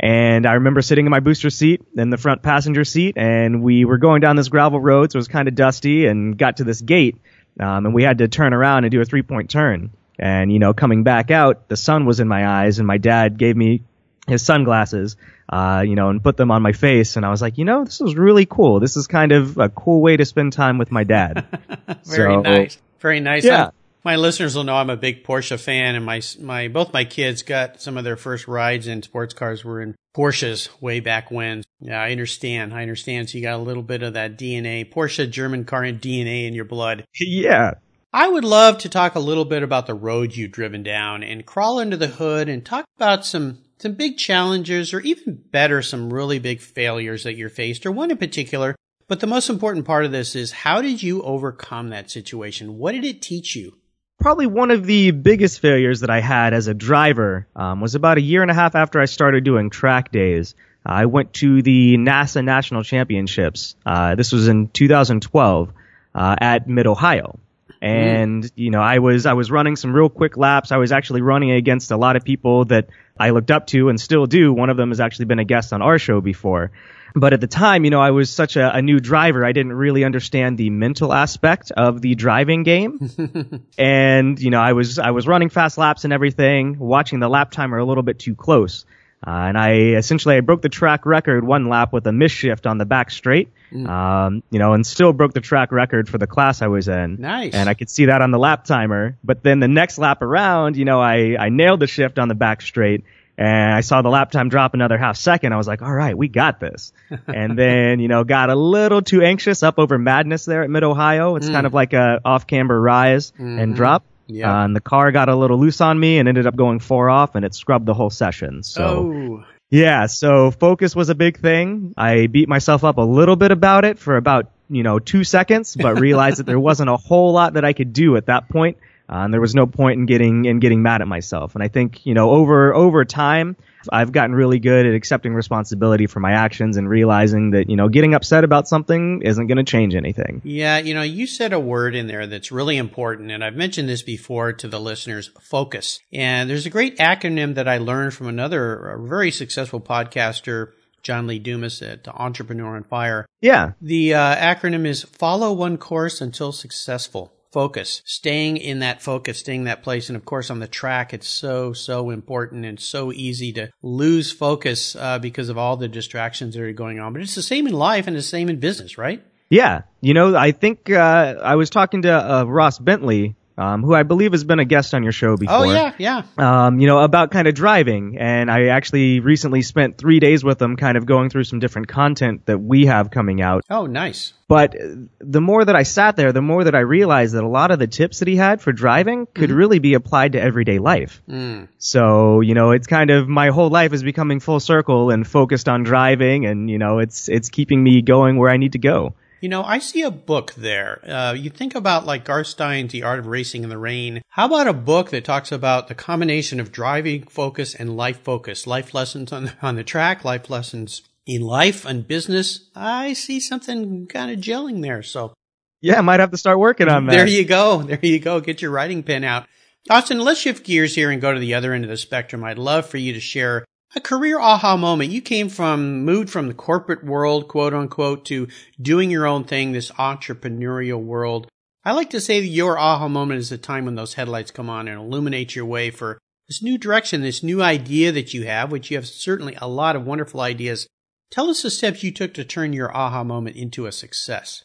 And 0.00 0.46
I 0.46 0.54
remember 0.54 0.82
sitting 0.82 1.06
in 1.06 1.10
my 1.10 1.20
booster 1.20 1.50
seat 1.50 1.82
in 1.96 2.10
the 2.10 2.16
front 2.18 2.42
passenger 2.42 2.84
seat, 2.84 3.16
and 3.16 3.62
we 3.62 3.84
were 3.84 3.98
going 3.98 4.20
down 4.20 4.36
this 4.36 4.48
gravel 4.48 4.80
road, 4.80 5.12
so 5.12 5.16
it 5.16 5.20
was 5.20 5.28
kind 5.28 5.48
of 5.48 5.54
dusty, 5.54 6.06
and 6.06 6.36
got 6.36 6.56
to 6.58 6.64
this 6.64 6.80
gate, 6.80 7.16
um, 7.60 7.86
and 7.86 7.94
we 7.94 8.02
had 8.02 8.18
to 8.18 8.28
turn 8.28 8.52
around 8.52 8.84
and 8.84 8.90
do 8.90 9.00
a 9.00 9.04
three 9.04 9.22
point 9.22 9.50
turn. 9.50 9.90
And, 10.18 10.52
you 10.52 10.58
know, 10.60 10.74
coming 10.74 11.02
back 11.02 11.30
out, 11.32 11.68
the 11.68 11.76
sun 11.76 12.06
was 12.06 12.20
in 12.20 12.28
my 12.28 12.46
eyes 12.46 12.78
and 12.78 12.86
my 12.86 12.98
dad 12.98 13.36
gave 13.36 13.56
me 13.56 13.82
his 14.28 14.42
sunglasses, 14.46 15.16
uh, 15.48 15.82
you 15.84 15.96
know, 15.96 16.08
and 16.08 16.22
put 16.22 16.36
them 16.36 16.52
on 16.52 16.62
my 16.62 16.70
face. 16.70 17.16
And 17.16 17.26
I 17.26 17.30
was 17.30 17.42
like, 17.42 17.58
you 17.58 17.64
know, 17.64 17.84
this 17.84 18.00
is 18.00 18.14
really 18.14 18.46
cool. 18.46 18.78
This 18.78 18.96
is 18.96 19.08
kind 19.08 19.32
of 19.32 19.58
a 19.58 19.68
cool 19.68 20.00
way 20.00 20.16
to 20.16 20.24
spend 20.24 20.52
time 20.52 20.78
with 20.78 20.92
my 20.92 21.02
dad. 21.02 21.44
Very 22.04 22.32
So- 22.34 22.42
nice. 22.42 22.78
Very 23.00 23.18
nice. 23.20 23.44
Yeah. 23.44 23.70
My 24.04 24.16
listeners 24.16 24.54
will 24.54 24.64
know 24.64 24.76
I'm 24.76 24.90
a 24.90 24.98
big 24.98 25.24
Porsche 25.24 25.58
fan, 25.58 25.94
and 25.94 26.04
my 26.04 26.20
my 26.38 26.68
both 26.68 26.92
my 26.92 27.06
kids 27.06 27.42
got 27.42 27.80
some 27.80 27.96
of 27.96 28.04
their 28.04 28.18
first 28.18 28.46
rides 28.46 28.86
in 28.86 29.02
sports 29.02 29.32
cars 29.32 29.64
were 29.64 29.80
in 29.80 29.94
Porsches 30.14 30.68
way 30.82 31.00
back 31.00 31.30
when. 31.30 31.64
Yeah, 31.80 32.02
I 32.02 32.12
understand. 32.12 32.74
I 32.74 32.82
understand. 32.82 33.30
So 33.30 33.38
you 33.38 33.42
got 33.42 33.58
a 33.58 33.62
little 33.62 33.82
bit 33.82 34.02
of 34.02 34.12
that 34.12 34.38
DNA, 34.38 34.92
Porsche 34.92 35.30
German 35.30 35.64
car 35.64 35.84
DNA 35.84 36.46
in 36.46 36.52
your 36.52 36.66
blood. 36.66 37.04
yeah. 37.18 37.72
I 38.12 38.28
would 38.28 38.44
love 38.44 38.78
to 38.78 38.88
talk 38.88 39.16
a 39.16 39.20
little 39.20 39.44
bit 39.44 39.64
about 39.64 39.88
the 39.88 39.94
road 39.94 40.36
you've 40.36 40.52
driven 40.52 40.84
down 40.84 41.24
and 41.24 41.44
crawl 41.44 41.80
under 41.80 41.96
the 41.96 42.06
hood 42.06 42.48
and 42.48 42.64
talk 42.64 42.84
about 42.96 43.24
some 43.24 43.58
some 43.78 43.94
big 43.94 44.18
challenges 44.18 44.94
or 44.94 45.00
even 45.00 45.42
better 45.50 45.82
some 45.82 46.12
really 46.12 46.38
big 46.38 46.60
failures 46.60 47.24
that 47.24 47.36
you're 47.36 47.48
faced 47.48 47.86
or 47.86 47.90
one 47.90 48.10
in 48.10 48.18
particular. 48.18 48.76
But 49.08 49.20
the 49.20 49.26
most 49.26 49.48
important 49.48 49.86
part 49.86 50.04
of 50.04 50.12
this 50.12 50.36
is 50.36 50.52
how 50.52 50.82
did 50.82 51.02
you 51.02 51.22
overcome 51.22 51.88
that 51.88 52.10
situation? 52.10 52.78
What 52.78 52.92
did 52.92 53.04
it 53.04 53.22
teach 53.22 53.56
you? 53.56 53.78
Probably 54.20 54.46
one 54.46 54.70
of 54.70 54.86
the 54.86 55.10
biggest 55.10 55.60
failures 55.60 56.00
that 56.00 56.10
I 56.10 56.20
had 56.20 56.54
as 56.54 56.66
a 56.66 56.74
driver 56.74 57.46
um, 57.54 57.80
was 57.80 57.94
about 57.94 58.16
a 58.16 58.22
year 58.22 58.42
and 58.42 58.50
a 58.50 58.54
half 58.54 58.74
after 58.74 59.00
I 59.00 59.04
started 59.04 59.44
doing 59.44 59.70
track 59.70 60.12
days. 60.12 60.54
I 60.86 61.06
went 61.06 61.32
to 61.34 61.62
the 61.62 61.96
NASA 61.96 62.44
National 62.44 62.82
Championships. 62.82 63.74
Uh, 63.84 64.14
this 64.14 64.32
was 64.32 64.48
in 64.48 64.68
2012 64.68 65.72
uh, 66.14 66.36
at 66.40 66.68
Mid 66.68 66.86
Ohio. 66.86 67.38
And 67.80 68.50
you 68.54 68.70
know, 68.70 68.80
I 68.80 68.98
was 68.98 69.26
I 69.26 69.34
was 69.34 69.50
running 69.50 69.76
some 69.76 69.92
real 69.92 70.08
quick 70.08 70.38
laps. 70.38 70.72
I 70.72 70.78
was 70.78 70.90
actually 70.90 71.20
running 71.20 71.50
against 71.50 71.90
a 71.90 71.98
lot 71.98 72.16
of 72.16 72.24
people 72.24 72.64
that 72.66 72.88
I 73.18 73.30
looked 73.30 73.50
up 73.50 73.66
to 73.68 73.90
and 73.90 74.00
still 74.00 74.26
do. 74.26 74.54
One 74.54 74.70
of 74.70 74.78
them 74.78 74.88
has 74.88 75.00
actually 75.00 75.26
been 75.26 75.38
a 75.38 75.44
guest 75.44 75.72
on 75.72 75.82
our 75.82 75.98
show 75.98 76.22
before. 76.22 76.70
But 77.16 77.32
at 77.32 77.40
the 77.40 77.46
time, 77.46 77.84
you 77.84 77.90
know, 77.90 78.00
I 78.00 78.10
was 78.10 78.28
such 78.28 78.56
a, 78.56 78.74
a 78.74 78.82
new 78.82 78.98
driver. 78.98 79.44
I 79.44 79.52
didn't 79.52 79.74
really 79.74 80.02
understand 80.02 80.58
the 80.58 80.70
mental 80.70 81.12
aspect 81.12 81.70
of 81.70 82.00
the 82.00 82.16
driving 82.16 82.64
game. 82.64 83.64
and, 83.78 84.40
you 84.40 84.50
know, 84.50 84.60
I 84.60 84.72
was, 84.72 84.98
I 84.98 85.12
was 85.12 85.28
running 85.28 85.48
fast 85.48 85.78
laps 85.78 86.02
and 86.02 86.12
everything, 86.12 86.76
watching 86.78 87.20
the 87.20 87.28
lap 87.28 87.52
timer 87.52 87.78
a 87.78 87.84
little 87.84 88.02
bit 88.02 88.18
too 88.18 88.34
close. 88.34 88.84
Uh, 89.24 89.30
and 89.30 89.56
I 89.56 89.72
essentially, 89.94 90.36
I 90.36 90.40
broke 90.40 90.60
the 90.60 90.68
track 90.68 91.06
record 91.06 91.44
one 91.44 91.68
lap 91.68 91.92
with 91.92 92.06
a 92.06 92.10
misshift 92.10 92.68
on 92.68 92.78
the 92.78 92.84
back 92.84 93.10
straight. 93.10 93.50
Um, 93.72 94.42
you 94.50 94.58
know, 94.58 94.72
and 94.74 94.86
still 94.86 95.12
broke 95.12 95.32
the 95.32 95.40
track 95.40 95.72
record 95.72 96.08
for 96.08 96.18
the 96.18 96.26
class 96.26 96.62
I 96.62 96.66
was 96.66 96.88
in. 96.88 97.20
Nice. 97.20 97.54
And 97.54 97.68
I 97.68 97.74
could 97.74 97.90
see 97.90 98.06
that 98.06 98.22
on 98.22 98.32
the 98.32 98.38
lap 98.38 98.64
timer. 98.64 99.16
But 99.24 99.42
then 99.42 99.60
the 99.60 99.68
next 99.68 99.98
lap 99.98 100.20
around, 100.20 100.76
you 100.76 100.84
know, 100.84 101.00
I, 101.00 101.36
I 101.38 101.48
nailed 101.48 101.80
the 101.80 101.86
shift 101.86 102.18
on 102.18 102.28
the 102.28 102.34
back 102.34 102.60
straight 102.62 103.04
and 103.36 103.74
I 103.74 103.80
saw 103.80 104.02
the 104.02 104.08
lap 104.08 104.30
time 104.30 104.48
drop 104.48 104.74
another 104.74 104.96
half 104.96 105.16
second. 105.16 105.52
I 105.52 105.56
was 105.56 105.66
like, 105.66 105.82
all 105.82 105.92
right, 105.92 106.16
we 106.16 106.28
got 106.28 106.60
this. 106.60 106.92
and 107.26 107.58
then, 107.58 107.98
you 107.98 108.08
know, 108.08 108.24
got 108.24 108.50
a 108.50 108.54
little 108.54 109.02
too 109.02 109.22
anxious 109.22 109.62
up 109.62 109.78
over 109.78 109.98
madness 109.98 110.44
there 110.44 110.62
at 110.62 110.70
mid 110.70 110.84
Ohio. 110.84 111.36
It's 111.36 111.48
kind 111.48 111.66
of 111.66 111.74
like 111.74 111.92
a 111.92 112.20
off 112.24 112.46
camber 112.46 112.80
rise 112.80 113.32
and 113.38 113.74
drop. 113.74 114.04
Yeah. 114.26 114.60
Uh, 114.60 114.64
and 114.64 114.74
the 114.74 114.80
car 114.80 115.12
got 115.12 115.28
a 115.28 115.36
little 115.36 115.58
loose 115.58 115.80
on 115.80 115.98
me 115.98 116.18
and 116.18 116.28
ended 116.28 116.46
up 116.46 116.56
going 116.56 116.78
four 116.78 117.10
off 117.10 117.34
and 117.34 117.44
it 117.44 117.54
scrubbed 117.54 117.86
the 117.86 117.94
whole 117.94 118.10
session. 118.10 118.62
So 118.62 118.84
oh, 118.84 119.44
yeah, 119.70 120.06
so 120.06 120.50
focus 120.50 120.94
was 120.94 121.08
a 121.08 121.14
big 121.14 121.38
thing. 121.38 121.94
I 121.96 122.28
beat 122.28 122.48
myself 122.48 122.84
up 122.84 122.98
a 122.98 123.02
little 123.02 123.36
bit 123.36 123.50
about 123.50 123.84
it 123.84 123.98
for 123.98 124.16
about, 124.16 124.50
you 124.70 124.82
know, 124.82 124.98
two 124.98 125.24
seconds, 125.24 125.76
but 125.76 126.00
realized 126.00 126.38
that 126.38 126.46
there 126.46 126.60
wasn't 126.60 126.90
a 126.90 126.96
whole 126.96 127.32
lot 127.32 127.54
that 127.54 127.64
I 127.64 127.72
could 127.72 127.92
do 127.92 128.16
at 128.16 128.26
that 128.26 128.48
point. 128.48 128.78
Uh, 129.08 129.16
and 129.18 129.34
there 129.34 129.40
was 129.40 129.54
no 129.54 129.66
point 129.66 129.98
in 129.98 130.06
getting, 130.06 130.46
in 130.46 130.60
getting 130.60 130.82
mad 130.82 131.02
at 131.02 131.08
myself. 131.08 131.54
And 131.54 131.62
I 131.62 131.68
think, 131.68 132.06
you 132.06 132.14
know, 132.14 132.30
over, 132.30 132.74
over 132.74 133.04
time, 133.04 133.56
I've 133.92 134.12
gotten 134.12 134.34
really 134.34 134.58
good 134.58 134.86
at 134.86 134.94
accepting 134.94 135.34
responsibility 135.34 136.06
for 136.06 136.20
my 136.20 136.32
actions 136.32 136.76
and 136.76 136.88
realizing 136.88 137.50
that, 137.50 137.68
you 137.68 137.76
know, 137.76 137.88
getting 137.88 138.14
upset 138.14 138.44
about 138.44 138.66
something 138.66 139.20
isn't 139.22 139.46
going 139.46 139.58
to 139.58 139.64
change 139.64 139.94
anything. 139.94 140.40
Yeah, 140.42 140.78
you 140.78 140.94
know, 140.94 141.02
you 141.02 141.26
said 141.26 141.52
a 141.52 141.60
word 141.60 141.94
in 141.94 142.06
there 142.06 142.26
that's 142.26 142.50
really 142.50 142.78
important, 142.78 143.30
and 143.30 143.44
I've 143.44 143.56
mentioned 143.56 143.88
this 143.88 144.02
before 144.02 144.54
to 144.54 144.68
the 144.68 144.80
listeners 144.80 145.30
focus. 145.40 146.00
And 146.12 146.48
there's 146.48 146.64
a 146.64 146.70
great 146.70 146.96
acronym 146.98 147.56
that 147.56 147.68
I 147.68 147.78
learned 147.78 148.14
from 148.14 148.28
another 148.28 148.98
very 149.02 149.30
successful 149.30 149.80
podcaster. 149.80 150.72
John 151.02 151.26
Lee 151.26 151.38
Dumas 151.38 151.82
at 151.82 152.08
Entrepreneur 152.08 152.76
on 152.76 152.84
Fire. 152.84 153.26
Yeah. 153.42 153.72
The 153.82 154.14
uh, 154.14 154.36
acronym 154.36 154.86
is 154.86 155.02
follow 155.02 155.52
one 155.52 155.76
course 155.76 156.22
until 156.22 156.50
successful 156.50 157.30
focus, 157.54 158.02
staying 158.04 158.56
in 158.56 158.80
that 158.80 159.00
focus, 159.00 159.38
staying 159.38 159.60
in 159.60 159.66
that 159.66 159.84
place. 159.84 160.08
And 160.08 160.16
of 160.16 160.24
course, 160.24 160.50
on 160.50 160.58
the 160.58 160.66
track, 160.66 161.14
it's 161.14 161.28
so, 161.28 161.72
so 161.72 162.10
important 162.10 162.66
and 162.66 162.80
so 162.80 163.12
easy 163.12 163.52
to 163.52 163.70
lose 163.80 164.32
focus 164.32 164.96
uh, 164.96 165.20
because 165.20 165.48
of 165.48 165.56
all 165.56 165.76
the 165.76 165.86
distractions 165.86 166.54
that 166.54 166.62
are 166.62 166.72
going 166.72 166.98
on. 166.98 167.12
But 167.12 167.22
it's 167.22 167.36
the 167.36 167.42
same 167.42 167.68
in 167.68 167.72
life 167.72 168.08
and 168.08 168.16
the 168.16 168.22
same 168.22 168.50
in 168.50 168.58
business, 168.58 168.98
right? 168.98 169.24
Yeah. 169.50 169.82
You 170.00 170.14
know, 170.14 170.34
I 170.34 170.50
think 170.50 170.90
uh, 170.90 171.36
I 171.42 171.54
was 171.54 171.70
talking 171.70 172.02
to 172.02 172.10
uh, 172.12 172.42
Ross 172.42 172.80
Bentley 172.80 173.36
um, 173.56 173.82
who 173.82 173.94
I 173.94 174.02
believe 174.02 174.32
has 174.32 174.44
been 174.44 174.58
a 174.58 174.64
guest 174.64 174.94
on 174.94 175.02
your 175.02 175.12
show 175.12 175.36
before. 175.36 175.56
Oh 175.56 175.62
yeah, 175.64 175.92
yeah. 175.98 176.22
Um, 176.36 176.80
you 176.80 176.86
know 176.86 176.98
about 177.00 177.30
kind 177.30 177.46
of 177.46 177.54
driving, 177.54 178.18
and 178.18 178.50
I 178.50 178.66
actually 178.66 179.20
recently 179.20 179.62
spent 179.62 179.98
three 179.98 180.20
days 180.20 180.42
with 180.42 180.60
him, 180.60 180.76
kind 180.76 180.96
of 180.96 181.06
going 181.06 181.30
through 181.30 181.44
some 181.44 181.58
different 181.58 181.88
content 181.88 182.46
that 182.46 182.58
we 182.58 182.86
have 182.86 183.10
coming 183.10 183.40
out. 183.40 183.64
Oh, 183.70 183.86
nice. 183.86 184.32
But 184.46 184.74
the 185.20 185.40
more 185.40 185.64
that 185.64 185.74
I 185.74 185.84
sat 185.84 186.16
there, 186.16 186.32
the 186.32 186.42
more 186.42 186.64
that 186.64 186.74
I 186.74 186.80
realized 186.80 187.34
that 187.34 187.44
a 187.44 187.48
lot 187.48 187.70
of 187.70 187.78
the 187.78 187.86
tips 187.86 188.18
that 188.18 188.28
he 188.28 188.36
had 188.36 188.60
for 188.60 188.72
driving 188.72 189.26
could 189.26 189.48
mm-hmm. 189.48 189.58
really 189.58 189.78
be 189.78 189.94
applied 189.94 190.32
to 190.32 190.40
everyday 190.40 190.78
life. 190.78 191.22
Mm. 191.28 191.68
So, 191.78 192.40
you 192.40 192.54
know, 192.54 192.72
it's 192.72 192.86
kind 192.86 193.10
of 193.10 193.26
my 193.26 193.48
whole 193.48 193.70
life 193.70 193.92
is 193.94 194.02
becoming 194.02 194.40
full 194.40 194.60
circle 194.60 195.10
and 195.10 195.26
focused 195.26 195.68
on 195.68 195.82
driving 195.82 196.44
and, 196.44 196.68
you 196.68 196.78
know, 196.78 196.98
it's, 196.98 197.28
it's 197.28 197.48
keeping 197.48 197.82
me 197.82 198.02
going 198.02 198.36
where 198.36 198.50
I 198.50 198.58
need 198.58 198.72
to 198.72 198.78
go. 198.78 199.14
You 199.44 199.50
know, 199.50 199.62
I 199.62 199.78
see 199.78 200.00
a 200.00 200.10
book 200.10 200.54
there. 200.54 201.06
Uh, 201.06 201.34
you 201.34 201.50
think 201.50 201.74
about 201.74 202.06
like 202.06 202.24
Garth 202.24 202.46
Stein's 202.46 202.92
The 202.92 203.02
Art 203.02 203.18
of 203.18 203.26
Racing 203.26 203.62
in 203.62 203.68
the 203.68 203.76
Rain. 203.76 204.22
How 204.30 204.46
about 204.46 204.68
a 204.68 204.72
book 204.72 205.10
that 205.10 205.26
talks 205.26 205.52
about 205.52 205.88
the 205.88 205.94
combination 205.94 206.60
of 206.60 206.72
driving 206.72 207.24
focus 207.24 207.74
and 207.74 207.94
life 207.94 208.22
focus? 208.22 208.66
Life 208.66 208.94
lessons 208.94 209.34
on 209.34 209.44
the, 209.44 209.52
on 209.60 209.76
the 209.76 209.84
track, 209.84 210.24
life 210.24 210.48
lessons 210.48 211.02
in 211.26 211.42
life 211.42 211.84
and 211.84 212.08
business. 212.08 212.70
I 212.74 213.12
see 213.12 213.38
something 213.38 214.06
kind 214.06 214.30
of 214.30 214.38
gelling 214.38 214.80
there. 214.80 215.02
So 215.02 215.34
yeah, 215.82 215.98
I 215.98 216.00
might 216.00 216.20
have 216.20 216.30
to 216.30 216.38
start 216.38 216.58
working 216.58 216.88
on 216.88 217.04
that. 217.08 217.12
There 217.12 217.26
you 217.26 217.44
go. 217.44 217.82
There 217.82 218.00
you 218.00 218.20
go. 218.20 218.40
Get 218.40 218.62
your 218.62 218.70
writing 218.70 219.02
pen 219.02 219.24
out. 219.24 219.46
Austin, 219.90 220.20
let's 220.20 220.40
shift 220.40 220.64
gears 220.64 220.94
here 220.94 221.10
and 221.10 221.20
go 221.20 221.34
to 221.34 221.38
the 221.38 221.52
other 221.52 221.74
end 221.74 221.84
of 221.84 221.90
the 221.90 221.98
spectrum. 221.98 222.44
I'd 222.44 222.56
love 222.56 222.86
for 222.86 222.96
you 222.96 223.12
to 223.12 223.20
share 223.20 223.66
a 223.94 224.00
career 224.00 224.38
aha 224.40 224.76
moment. 224.76 225.10
You 225.10 225.20
came 225.20 225.48
from, 225.48 226.04
moved 226.04 226.30
from 226.30 226.48
the 226.48 226.54
corporate 226.54 227.04
world, 227.04 227.48
quote 227.48 227.74
unquote, 227.74 228.24
to 228.26 228.48
doing 228.80 229.10
your 229.10 229.26
own 229.26 229.44
thing, 229.44 229.72
this 229.72 229.90
entrepreneurial 229.92 231.02
world. 231.02 231.48
I 231.84 231.92
like 231.92 232.10
to 232.10 232.20
say 232.20 232.40
that 232.40 232.46
your 232.46 232.78
aha 232.78 233.08
moment 233.08 233.40
is 233.40 233.50
the 233.50 233.58
time 233.58 233.84
when 233.84 233.94
those 233.94 234.14
headlights 234.14 234.50
come 234.50 234.70
on 234.70 234.88
and 234.88 234.98
illuminate 234.98 235.54
your 235.54 235.66
way 235.66 235.90
for 235.90 236.18
this 236.48 236.62
new 236.62 236.78
direction, 236.78 237.22
this 237.22 237.42
new 237.42 237.62
idea 237.62 238.12
that 238.12 238.34
you 238.34 238.44
have, 238.46 238.70
which 238.70 238.90
you 238.90 238.96
have 238.96 239.06
certainly 239.06 239.56
a 239.60 239.68
lot 239.68 239.96
of 239.96 240.06
wonderful 240.06 240.40
ideas. 240.40 240.86
Tell 241.30 241.50
us 241.50 241.62
the 241.62 241.70
steps 241.70 242.02
you 242.02 242.12
took 242.12 242.34
to 242.34 242.44
turn 242.44 242.72
your 242.72 242.94
aha 242.94 243.24
moment 243.24 243.56
into 243.56 243.86
a 243.86 243.92
success. 243.92 244.64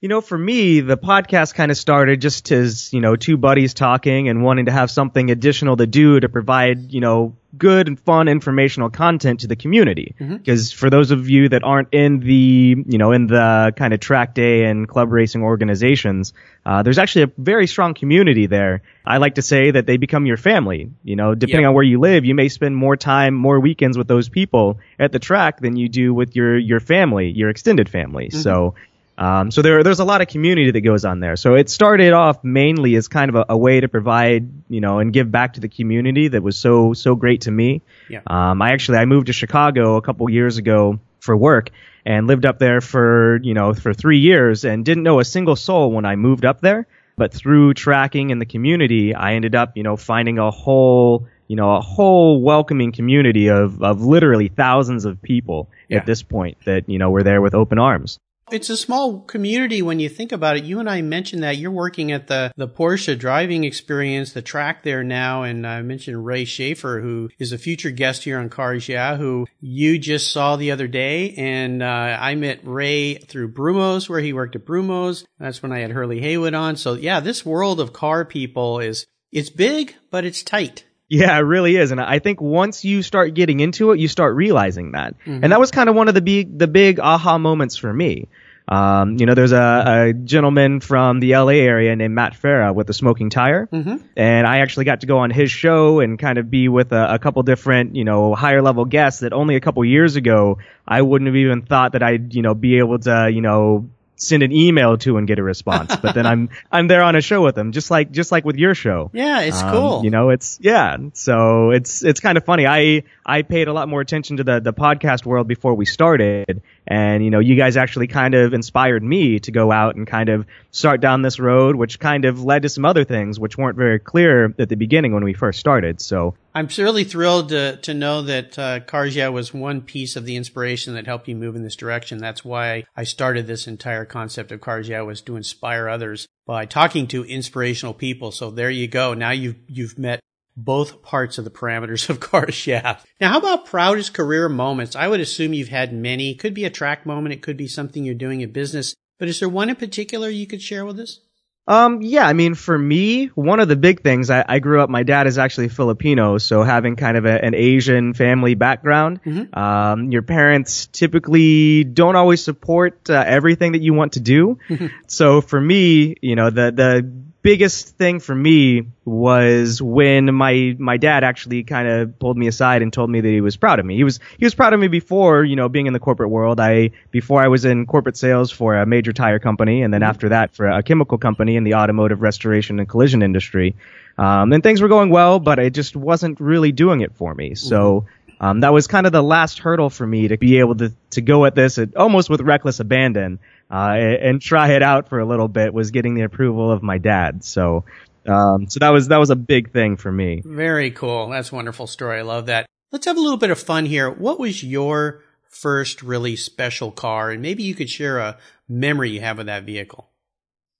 You 0.00 0.08
know, 0.08 0.20
for 0.20 0.38
me, 0.38 0.78
the 0.78 0.96
podcast 0.96 1.54
kind 1.54 1.72
of 1.72 1.76
started 1.76 2.20
just 2.20 2.52
as, 2.52 2.92
you 2.92 3.00
know, 3.00 3.16
two 3.16 3.36
buddies 3.36 3.74
talking 3.74 4.28
and 4.28 4.44
wanting 4.44 4.66
to 4.66 4.70
have 4.70 4.92
something 4.92 5.32
additional 5.32 5.76
to 5.76 5.88
do 5.88 6.20
to 6.20 6.28
provide, 6.28 6.92
you 6.92 7.00
know, 7.00 7.34
good 7.56 7.88
and 7.88 7.98
fun 7.98 8.28
informational 8.28 8.90
content 8.90 9.40
to 9.40 9.48
the 9.48 9.56
community. 9.56 10.14
Because 10.16 10.70
mm-hmm. 10.70 10.78
for 10.78 10.88
those 10.88 11.10
of 11.10 11.28
you 11.28 11.48
that 11.48 11.64
aren't 11.64 11.88
in 11.90 12.20
the, 12.20 12.76
you 12.86 12.96
know, 12.96 13.10
in 13.10 13.26
the 13.26 13.72
kind 13.74 13.92
of 13.92 13.98
track 13.98 14.34
day 14.34 14.66
and 14.66 14.88
club 14.88 15.10
racing 15.10 15.42
organizations, 15.42 16.32
uh, 16.64 16.84
there's 16.84 16.98
actually 16.98 17.22
a 17.22 17.32
very 17.36 17.66
strong 17.66 17.94
community 17.94 18.46
there. 18.46 18.82
I 19.04 19.16
like 19.16 19.34
to 19.34 19.42
say 19.42 19.72
that 19.72 19.86
they 19.86 19.96
become 19.96 20.26
your 20.26 20.36
family. 20.36 20.92
You 21.02 21.16
know, 21.16 21.34
depending 21.34 21.62
yep. 21.62 21.70
on 21.70 21.74
where 21.74 21.82
you 21.82 21.98
live, 21.98 22.24
you 22.24 22.36
may 22.36 22.50
spend 22.50 22.76
more 22.76 22.96
time, 22.96 23.34
more 23.34 23.58
weekends 23.58 23.98
with 23.98 24.06
those 24.06 24.28
people 24.28 24.78
at 24.96 25.10
the 25.10 25.18
track 25.18 25.58
than 25.58 25.74
you 25.74 25.88
do 25.88 26.14
with 26.14 26.36
your, 26.36 26.56
your 26.56 26.78
family, 26.78 27.30
your 27.30 27.50
extended 27.50 27.88
family. 27.88 28.28
Mm-hmm. 28.28 28.38
So, 28.38 28.74
um, 29.18 29.50
so 29.50 29.62
there, 29.62 29.82
there's 29.82 29.98
a 29.98 30.04
lot 30.04 30.20
of 30.20 30.28
community 30.28 30.70
that 30.70 30.80
goes 30.82 31.04
on 31.04 31.18
there. 31.18 31.34
So 31.34 31.56
it 31.56 31.68
started 31.68 32.12
off 32.12 32.44
mainly 32.44 32.94
as 32.94 33.08
kind 33.08 33.28
of 33.28 33.34
a, 33.34 33.46
a, 33.48 33.58
way 33.58 33.80
to 33.80 33.88
provide, 33.88 34.48
you 34.68 34.80
know, 34.80 35.00
and 35.00 35.12
give 35.12 35.28
back 35.28 35.54
to 35.54 35.60
the 35.60 35.68
community 35.68 36.28
that 36.28 36.40
was 36.40 36.56
so, 36.56 36.92
so 36.92 37.16
great 37.16 37.40
to 37.42 37.50
me. 37.50 37.82
Yeah. 38.08 38.20
Um, 38.28 38.62
I 38.62 38.70
actually, 38.70 38.98
I 38.98 39.06
moved 39.06 39.26
to 39.26 39.32
Chicago 39.32 39.96
a 39.96 40.02
couple 40.02 40.30
years 40.30 40.56
ago 40.56 41.00
for 41.18 41.36
work 41.36 41.70
and 42.06 42.28
lived 42.28 42.46
up 42.46 42.60
there 42.60 42.80
for, 42.80 43.40
you 43.42 43.54
know, 43.54 43.74
for 43.74 43.92
three 43.92 44.20
years 44.20 44.64
and 44.64 44.84
didn't 44.84 45.02
know 45.02 45.18
a 45.18 45.24
single 45.24 45.56
soul 45.56 45.90
when 45.90 46.04
I 46.04 46.14
moved 46.14 46.44
up 46.44 46.60
there. 46.60 46.86
But 47.16 47.34
through 47.34 47.74
tracking 47.74 48.30
in 48.30 48.38
the 48.38 48.46
community, 48.46 49.16
I 49.16 49.34
ended 49.34 49.56
up, 49.56 49.76
you 49.76 49.82
know, 49.82 49.96
finding 49.96 50.38
a 50.38 50.52
whole, 50.52 51.26
you 51.48 51.56
know, 51.56 51.74
a 51.74 51.80
whole 51.80 52.40
welcoming 52.40 52.92
community 52.92 53.48
of, 53.48 53.82
of 53.82 54.00
literally 54.00 54.46
thousands 54.46 55.04
of 55.04 55.20
people 55.20 55.68
yeah. 55.88 55.98
at 55.98 56.06
this 56.06 56.22
point 56.22 56.58
that, 56.66 56.88
you 56.88 57.00
know, 57.00 57.10
were 57.10 57.24
there 57.24 57.42
with 57.42 57.54
open 57.54 57.80
arms. 57.80 58.20
It's 58.50 58.70
a 58.70 58.76
small 58.76 59.20
community 59.20 59.82
when 59.82 60.00
you 60.00 60.08
think 60.08 60.32
about 60.32 60.56
it. 60.56 60.64
You 60.64 60.80
and 60.80 60.88
I 60.88 61.02
mentioned 61.02 61.42
that 61.42 61.56
you're 61.56 61.70
working 61.70 62.12
at 62.12 62.26
the, 62.26 62.52
the 62.56 62.68
Porsche 62.68 63.18
driving 63.18 63.64
experience, 63.64 64.32
the 64.32 64.42
track 64.42 64.82
there 64.82 65.04
now. 65.04 65.42
And 65.42 65.66
I 65.66 65.82
mentioned 65.82 66.24
Ray 66.24 66.44
Schaefer, 66.44 67.00
who 67.00 67.30
is 67.38 67.52
a 67.52 67.58
future 67.58 67.90
guest 67.90 68.24
here 68.24 68.38
on 68.38 68.48
Cars 68.48 68.88
Yeah, 68.88 69.16
who 69.16 69.46
you 69.60 69.98
just 69.98 70.30
saw 70.30 70.56
the 70.56 70.70
other 70.70 70.88
day. 70.88 71.34
And, 71.34 71.82
uh, 71.82 72.18
I 72.20 72.34
met 72.34 72.60
Ray 72.64 73.16
through 73.16 73.52
Brumos, 73.52 74.08
where 74.08 74.20
he 74.20 74.32
worked 74.32 74.56
at 74.56 74.64
Brumos. 74.64 75.24
That's 75.38 75.62
when 75.62 75.72
I 75.72 75.80
had 75.80 75.90
Hurley 75.90 76.20
Haywood 76.20 76.54
on. 76.54 76.76
So 76.76 76.94
yeah, 76.94 77.20
this 77.20 77.44
world 77.44 77.80
of 77.80 77.92
car 77.92 78.24
people 78.24 78.80
is, 78.80 79.06
it's 79.30 79.50
big, 79.50 79.94
but 80.10 80.24
it's 80.24 80.42
tight. 80.42 80.84
Yeah, 81.08 81.36
it 81.36 81.40
really 81.40 81.76
is. 81.76 81.90
And 81.90 82.00
I 82.00 82.18
think 82.18 82.40
once 82.40 82.84
you 82.84 83.02
start 83.02 83.34
getting 83.34 83.60
into 83.60 83.92
it, 83.92 83.98
you 83.98 84.08
start 84.08 84.36
realizing 84.36 84.92
that. 84.92 85.18
Mm-hmm. 85.20 85.42
And 85.42 85.52
that 85.52 85.60
was 85.60 85.70
kind 85.70 85.88
of 85.88 85.94
one 85.94 86.08
of 86.08 86.14
the 86.14 86.20
big, 86.20 86.58
the 86.58 86.68
big 86.68 87.00
aha 87.00 87.38
moments 87.38 87.76
for 87.76 87.92
me. 87.92 88.28
Um, 88.68 89.16
you 89.18 89.24
know, 89.24 89.32
there's 89.32 89.52
a, 89.52 89.84
a, 89.86 90.12
gentleman 90.12 90.80
from 90.80 91.20
the 91.20 91.34
LA 91.34 91.52
area 91.52 91.96
named 91.96 92.14
Matt 92.14 92.34
Farah 92.34 92.74
with 92.74 92.86
the 92.86 92.92
smoking 92.92 93.30
tire. 93.30 93.66
Mm-hmm. 93.66 93.96
And 94.14 94.46
I 94.46 94.58
actually 94.58 94.84
got 94.84 95.00
to 95.00 95.06
go 95.06 95.20
on 95.20 95.30
his 95.30 95.50
show 95.50 96.00
and 96.00 96.18
kind 96.18 96.36
of 96.36 96.50
be 96.50 96.68
with 96.68 96.92
a, 96.92 97.14
a, 97.14 97.18
couple 97.18 97.42
different, 97.44 97.96
you 97.96 98.04
know, 98.04 98.34
higher 98.34 98.60
level 98.60 98.84
guests 98.84 99.20
that 99.20 99.32
only 99.32 99.56
a 99.56 99.60
couple 99.60 99.82
years 99.86 100.16
ago 100.16 100.58
I 100.86 101.00
wouldn't 101.00 101.28
have 101.28 101.36
even 101.36 101.62
thought 101.62 101.92
that 101.92 102.02
I'd, 102.02 102.34
you 102.34 102.42
know, 102.42 102.54
be 102.54 102.76
able 102.76 102.98
to, 102.98 103.30
you 103.32 103.40
know, 103.40 103.88
send 104.18 104.42
an 104.42 104.52
email 104.52 104.98
to 104.98 105.16
and 105.16 105.26
get 105.26 105.38
a 105.38 105.42
response. 105.42 105.96
but 105.96 106.14
then 106.14 106.26
I'm 106.26 106.50
I'm 106.72 106.88
there 106.88 107.02
on 107.02 107.16
a 107.16 107.20
show 107.20 107.42
with 107.42 107.54
them, 107.54 107.72
just 107.72 107.90
like 107.90 108.10
just 108.10 108.30
like 108.30 108.44
with 108.44 108.56
your 108.56 108.74
show. 108.74 109.10
Yeah, 109.14 109.40
it's 109.40 109.62
um, 109.62 109.72
cool. 109.72 110.04
You 110.04 110.10
know, 110.10 110.30
it's 110.30 110.58
yeah. 110.60 110.96
So 111.14 111.70
it's 111.70 112.04
it's 112.04 112.20
kind 112.20 112.36
of 112.36 112.44
funny. 112.44 112.66
I 112.66 113.04
I 113.24 113.42
paid 113.42 113.68
a 113.68 113.72
lot 113.72 113.88
more 113.88 114.00
attention 114.00 114.36
to 114.38 114.44
the 114.44 114.60
the 114.60 114.72
podcast 114.72 115.24
world 115.24 115.48
before 115.48 115.74
we 115.74 115.86
started, 115.86 116.62
and 116.88 117.22
you 117.22 117.30
know, 117.30 117.38
you 117.38 117.54
guys 117.54 117.76
actually 117.76 118.06
kind 118.06 118.34
of 118.34 118.54
inspired 118.54 119.02
me 119.02 119.38
to 119.40 119.52
go 119.52 119.70
out 119.70 119.94
and 119.94 120.06
kind 120.06 120.30
of 120.30 120.46
start 120.70 121.02
down 121.02 121.20
this 121.20 121.38
road, 121.38 121.76
which 121.76 122.00
kind 122.00 122.24
of 122.24 122.42
led 122.42 122.62
to 122.62 122.68
some 122.70 122.86
other 122.86 123.04
things 123.04 123.38
which 123.38 123.58
weren't 123.58 123.76
very 123.76 123.98
clear 123.98 124.54
at 124.58 124.70
the 124.70 124.74
beginning 124.74 125.12
when 125.12 125.22
we 125.22 125.34
first 125.34 125.60
started. 125.60 126.00
So 126.00 126.34
I'm 126.54 126.68
really 126.78 127.04
thrilled 127.04 127.50
to, 127.50 127.76
to 127.76 127.92
know 127.92 128.22
that 128.22 128.58
uh, 128.58 128.80
Cars 128.80 129.16
was 129.16 129.52
one 129.52 129.82
piece 129.82 130.16
of 130.16 130.24
the 130.24 130.36
inspiration 130.36 130.94
that 130.94 131.06
helped 131.06 131.28
you 131.28 131.36
move 131.36 131.56
in 131.56 131.62
this 131.62 131.76
direction. 131.76 132.18
That's 132.18 132.42
why 132.42 132.84
I 132.96 133.04
started 133.04 133.46
this 133.46 133.66
entire 133.66 134.06
concept 134.06 134.50
of 134.50 134.60
Yeah 134.88 135.02
was 135.02 135.20
to 135.22 135.36
inspire 135.36 135.88
others 135.88 136.26
by 136.46 136.64
talking 136.64 137.06
to 137.08 137.22
inspirational 137.24 137.92
people. 137.92 138.32
So 138.32 138.50
there 138.50 138.70
you 138.70 138.88
go. 138.88 139.12
Now 139.12 139.30
you've 139.30 139.56
you've 139.68 139.98
met 139.98 140.20
both 140.58 141.02
parts 141.02 141.38
of 141.38 141.44
the 141.44 141.50
parameters 141.50 142.10
of 142.10 142.20
Cars 142.28 142.66
Yeah. 142.66 142.98
Now, 143.20 143.32
how 143.32 143.38
about 143.38 143.66
proudest 143.66 144.12
career 144.12 144.48
moments? 144.48 144.96
I 144.96 145.06
would 145.06 145.20
assume 145.20 145.54
you've 145.54 145.68
had 145.68 145.92
many. 145.92 146.32
It 146.32 146.38
could 146.38 146.54
be 146.54 146.64
a 146.64 146.70
track 146.70 147.06
moment. 147.06 147.32
It 147.32 147.42
could 147.42 147.56
be 147.56 147.68
something 147.68 148.04
you're 148.04 148.14
doing 148.14 148.40
in 148.40 148.50
business. 148.50 148.94
But 149.18 149.28
is 149.28 149.40
there 149.40 149.48
one 149.48 149.70
in 149.70 149.76
particular 149.76 150.28
you 150.28 150.46
could 150.46 150.62
share 150.62 150.84
with 150.84 150.98
us? 150.98 151.20
Um, 151.68 152.00
yeah, 152.00 152.26
I 152.26 152.32
mean, 152.32 152.54
for 152.54 152.78
me, 152.78 153.26
one 153.26 153.60
of 153.60 153.68
the 153.68 153.76
big 153.76 154.02
things, 154.02 154.30
I, 154.30 154.42
I 154.48 154.58
grew 154.58 154.80
up, 154.80 154.88
my 154.88 155.02
dad 155.02 155.26
is 155.26 155.36
actually 155.36 155.68
Filipino, 155.68 156.38
so 156.38 156.62
having 156.62 156.96
kind 156.96 157.18
of 157.18 157.26
a, 157.26 157.44
an 157.44 157.54
Asian 157.54 158.14
family 158.14 158.54
background, 158.54 159.22
mm-hmm. 159.22 159.58
um, 159.58 160.10
your 160.10 160.22
parents 160.22 160.86
typically 160.86 161.84
don't 161.84 162.16
always 162.16 162.42
support 162.42 163.10
uh, 163.10 163.22
everything 163.26 163.72
that 163.72 163.82
you 163.82 163.92
want 163.92 164.14
to 164.14 164.20
do. 164.20 164.58
so 165.08 165.42
for 165.42 165.60
me, 165.60 166.14
you 166.22 166.36
know, 166.36 166.48
the, 166.48 166.72
the 166.72 167.27
biggest 167.42 167.96
thing 167.96 168.20
for 168.20 168.34
me 168.34 168.88
was 169.04 169.80
when 169.80 170.34
my 170.34 170.76
my 170.78 170.96
dad 170.96 171.24
actually 171.24 171.62
kind 171.62 171.88
of 171.88 172.18
pulled 172.18 172.36
me 172.36 172.46
aside 172.46 172.82
and 172.82 172.92
told 172.92 173.08
me 173.08 173.20
that 173.20 173.28
he 173.28 173.40
was 173.40 173.56
proud 173.56 173.78
of 173.78 173.86
me. 173.86 173.96
He 173.96 174.04
was 174.04 174.20
he 174.38 174.44
was 174.44 174.54
proud 174.54 174.72
of 174.72 174.80
me 174.80 174.88
before, 174.88 175.44
you 175.44 175.56
know, 175.56 175.68
being 175.68 175.86
in 175.86 175.92
the 175.92 176.00
corporate 176.00 176.30
world. 176.30 176.60
I 176.60 176.90
before 177.10 177.42
I 177.42 177.48
was 177.48 177.64
in 177.64 177.86
corporate 177.86 178.16
sales 178.16 178.50
for 178.50 178.76
a 178.76 178.86
major 178.86 179.12
tire 179.12 179.38
company, 179.38 179.82
and 179.82 179.94
then 179.94 180.00
mm-hmm. 180.00 180.10
after 180.10 180.28
that 180.30 180.54
for 180.54 180.68
a 180.68 180.82
chemical 180.82 181.18
company 181.18 181.56
in 181.56 181.64
the 181.64 181.74
automotive 181.74 182.22
restoration 182.22 182.78
and 182.78 182.88
collision 182.88 183.22
industry. 183.22 183.76
Um, 184.18 184.52
and 184.52 184.62
things 184.62 184.82
were 184.82 184.88
going 184.88 185.10
well, 185.10 185.38
but 185.38 185.58
it 185.60 185.74
just 185.74 185.94
wasn't 185.94 186.40
really 186.40 186.72
doing 186.72 187.00
it 187.02 187.14
for 187.14 187.34
me. 187.34 187.54
So. 187.54 188.00
Mm-hmm 188.00 188.14
Um, 188.40 188.60
that 188.60 188.72
was 188.72 188.86
kind 188.86 189.04
of 189.04 189.12
the 189.12 189.22
last 189.22 189.58
hurdle 189.58 189.90
for 189.90 190.06
me 190.06 190.28
to 190.28 190.36
be 190.36 190.60
able 190.60 190.76
to, 190.76 190.92
to 191.10 191.20
go 191.20 191.44
at 191.44 191.56
this 191.56 191.76
at, 191.76 191.96
almost 191.96 192.30
with 192.30 192.40
reckless 192.40 192.78
abandon, 192.78 193.40
uh, 193.70 193.92
and, 193.92 194.40
try 194.40 194.72
it 194.72 194.82
out 194.82 195.08
for 195.08 195.18
a 195.18 195.26
little 195.26 195.48
bit 195.48 195.74
was 195.74 195.90
getting 195.90 196.14
the 196.14 196.22
approval 196.22 196.70
of 196.70 196.82
my 196.82 196.98
dad. 196.98 197.44
So, 197.44 197.84
um, 198.26 198.68
so 198.68 198.80
that 198.80 198.90
was, 198.90 199.08
that 199.08 199.18
was 199.18 199.30
a 199.30 199.36
big 199.36 199.72
thing 199.72 199.96
for 199.96 200.10
me. 200.10 200.42
Very 200.44 200.90
cool. 200.90 201.28
That's 201.28 201.52
a 201.52 201.54
wonderful 201.54 201.86
story. 201.86 202.18
I 202.18 202.22
love 202.22 202.46
that. 202.46 202.66
Let's 202.92 203.06
have 203.06 203.18
a 203.18 203.20
little 203.20 203.36
bit 203.36 203.50
of 203.50 203.58
fun 203.58 203.84
here. 203.84 204.10
What 204.10 204.40
was 204.40 204.64
your 204.64 205.22
first 205.50 206.02
really 206.02 206.36
special 206.36 206.90
car? 206.90 207.30
And 207.30 207.42
maybe 207.42 207.62
you 207.62 207.74
could 207.74 207.90
share 207.90 208.18
a 208.18 208.38
memory 208.68 209.10
you 209.10 209.20
have 209.20 209.38
of 209.38 209.46
that 209.46 209.64
vehicle. 209.64 210.08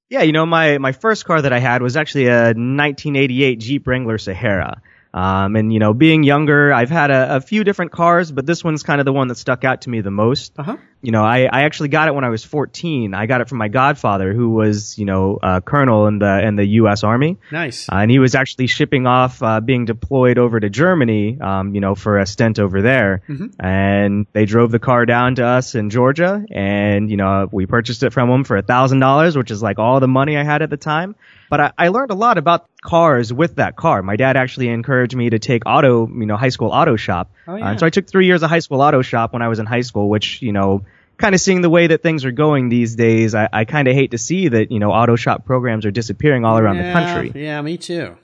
Yeah, 0.09 0.23
you 0.23 0.33
know, 0.33 0.47
my, 0.47 0.79
my 0.79 0.93
first 0.93 1.27
car 1.27 1.43
that 1.43 1.53
I 1.53 1.59
had 1.59 1.83
was 1.83 1.97
actually 1.97 2.29
a 2.29 2.55
1988 2.55 3.57
Jeep 3.57 3.87
Wrangler 3.87 4.17
Sahara. 4.17 4.81
Um, 5.15 5.57
and 5.57 5.73
you 5.73 5.79
know, 5.79 5.95
being 5.95 6.23
younger, 6.23 6.73
I've 6.73 6.91
had 6.91 7.11
a, 7.11 7.37
a, 7.37 7.41
few 7.41 7.65
different 7.65 7.93
cars, 7.93 8.31
but 8.31 8.45
this 8.45 8.63
one's 8.63 8.83
kind 8.83 9.01
of 9.01 9.07
the 9.07 9.13
one 9.13 9.29
that 9.29 9.37
stuck 9.37 9.65
out 9.65 9.83
to 9.83 9.91
me 9.91 10.03
the 10.03 10.11
most. 10.11 10.53
Uh-huh. 10.59 10.77
You 11.01 11.13
know, 11.13 11.25
I, 11.25 11.45
I 11.45 11.63
actually 11.63 11.89
got 11.89 12.09
it 12.09 12.15
when 12.15 12.25
I 12.25 12.29
was 12.29 12.45
14. 12.45 13.15
I 13.15 13.27
got 13.27 13.41
it 13.41 13.49
from 13.49 13.59
my 13.59 13.69
godfather, 13.69 14.35
who 14.35 14.51
was, 14.51 14.99
you 14.99 15.07
know, 15.07 15.39
a 15.43 15.63
colonel 15.63 16.07
in 16.09 16.19
the 16.19 16.47
in 16.47 16.57
the 16.57 16.65
U.S. 16.65 17.05
Army. 17.05 17.39
Nice. 17.51 17.89
Uh, 17.89 17.97
and 17.97 18.11
he 18.11 18.19
was 18.19 18.35
actually 18.35 18.67
shipping 18.67 19.07
off, 19.07 19.43
uh, 19.43 19.61
being 19.61 19.87
deployed 19.87 20.39
over 20.39 20.61
to 20.61 20.69
Germany, 20.69 21.41
um, 21.41 21.75
you 21.75 21.81
know, 21.81 21.95
for 21.95 22.19
a 22.19 22.27
stint 22.27 22.59
over 22.59 22.83
there. 22.83 23.23
Mm-hmm. 23.29 23.65
And 23.65 24.27
they 24.33 24.45
drove 24.45 24.73
the 24.73 24.81
car 24.81 25.07
down 25.07 25.37
to 25.37 25.47
us 25.47 25.75
in 25.75 25.89
Georgia, 25.89 26.45
and 26.51 27.11
you 27.11 27.17
know, 27.17 27.49
we 27.51 27.67
purchased 27.67 28.03
it 28.03 28.13
from 28.13 28.29
him 28.29 28.45
for 28.45 28.57
a 28.57 28.63
thousand 28.63 28.99
dollars, 28.99 29.39
which 29.39 29.51
is 29.51 29.63
like 29.63 29.79
all 29.79 30.01
the 30.01 30.09
money 30.09 30.37
I 30.37 30.43
had 30.43 30.63
at 30.63 30.71
the 30.71 30.77
time. 30.77 31.15
But 31.51 31.61
I, 31.61 31.73
I 31.79 31.89
learned 31.89 32.11
a 32.11 32.15
lot 32.15 32.39
about 32.39 32.69
cars 32.83 33.33
with 33.33 33.57
that 33.57 33.77
car. 33.77 34.03
My 34.03 34.17
dad 34.17 34.37
actually 34.37 34.69
encouraged 34.69 35.17
me 35.17 35.31
to 35.31 35.39
take 35.39 35.65
auto, 35.67 36.07
you 36.07 36.27
know, 36.27 36.37
high 36.37 36.51
school 36.51 36.69
auto 36.69 36.97
shop. 36.97 37.31
Oh, 37.47 37.57
yeah. 37.57 37.71
Uh, 37.71 37.79
so 37.79 37.87
I 37.87 37.91
took 37.91 38.07
three 38.07 38.27
years 38.27 38.43
of 38.43 38.51
high 38.51 38.59
school 38.59 38.81
auto 38.81 39.03
shop 39.03 39.33
when 39.33 39.43
I 39.43 39.49
was 39.49 39.59
in 39.59 39.67
high 39.67 39.81
school, 39.81 40.09
which, 40.09 40.43
you 40.43 40.53
know, 40.53 40.85
kind 41.17 41.35
of 41.35 41.41
seeing 41.41 41.63
the 41.63 41.71
way 41.71 41.89
that 41.89 42.03
things 42.03 42.25
are 42.25 42.31
going 42.31 42.69
these 42.69 42.95
days, 42.95 43.35
I, 43.35 43.49
I 43.53 43.65
kind 43.65 43.89
of 43.89 43.95
hate 43.95 44.13
to 44.13 44.19
see 44.19 44.49
that, 44.49 44.71
you 44.71 44.79
know, 44.79 44.93
auto 44.93 45.17
shop 45.17 45.45
programs 45.45 45.85
are 45.85 45.91
disappearing 45.91 46.45
all 46.45 46.59
around 46.59 46.77
yeah, 46.77 46.87
the 46.87 46.93
country. 46.93 47.43
Yeah, 47.45 47.61
me 47.61 47.77
too. 47.77 48.17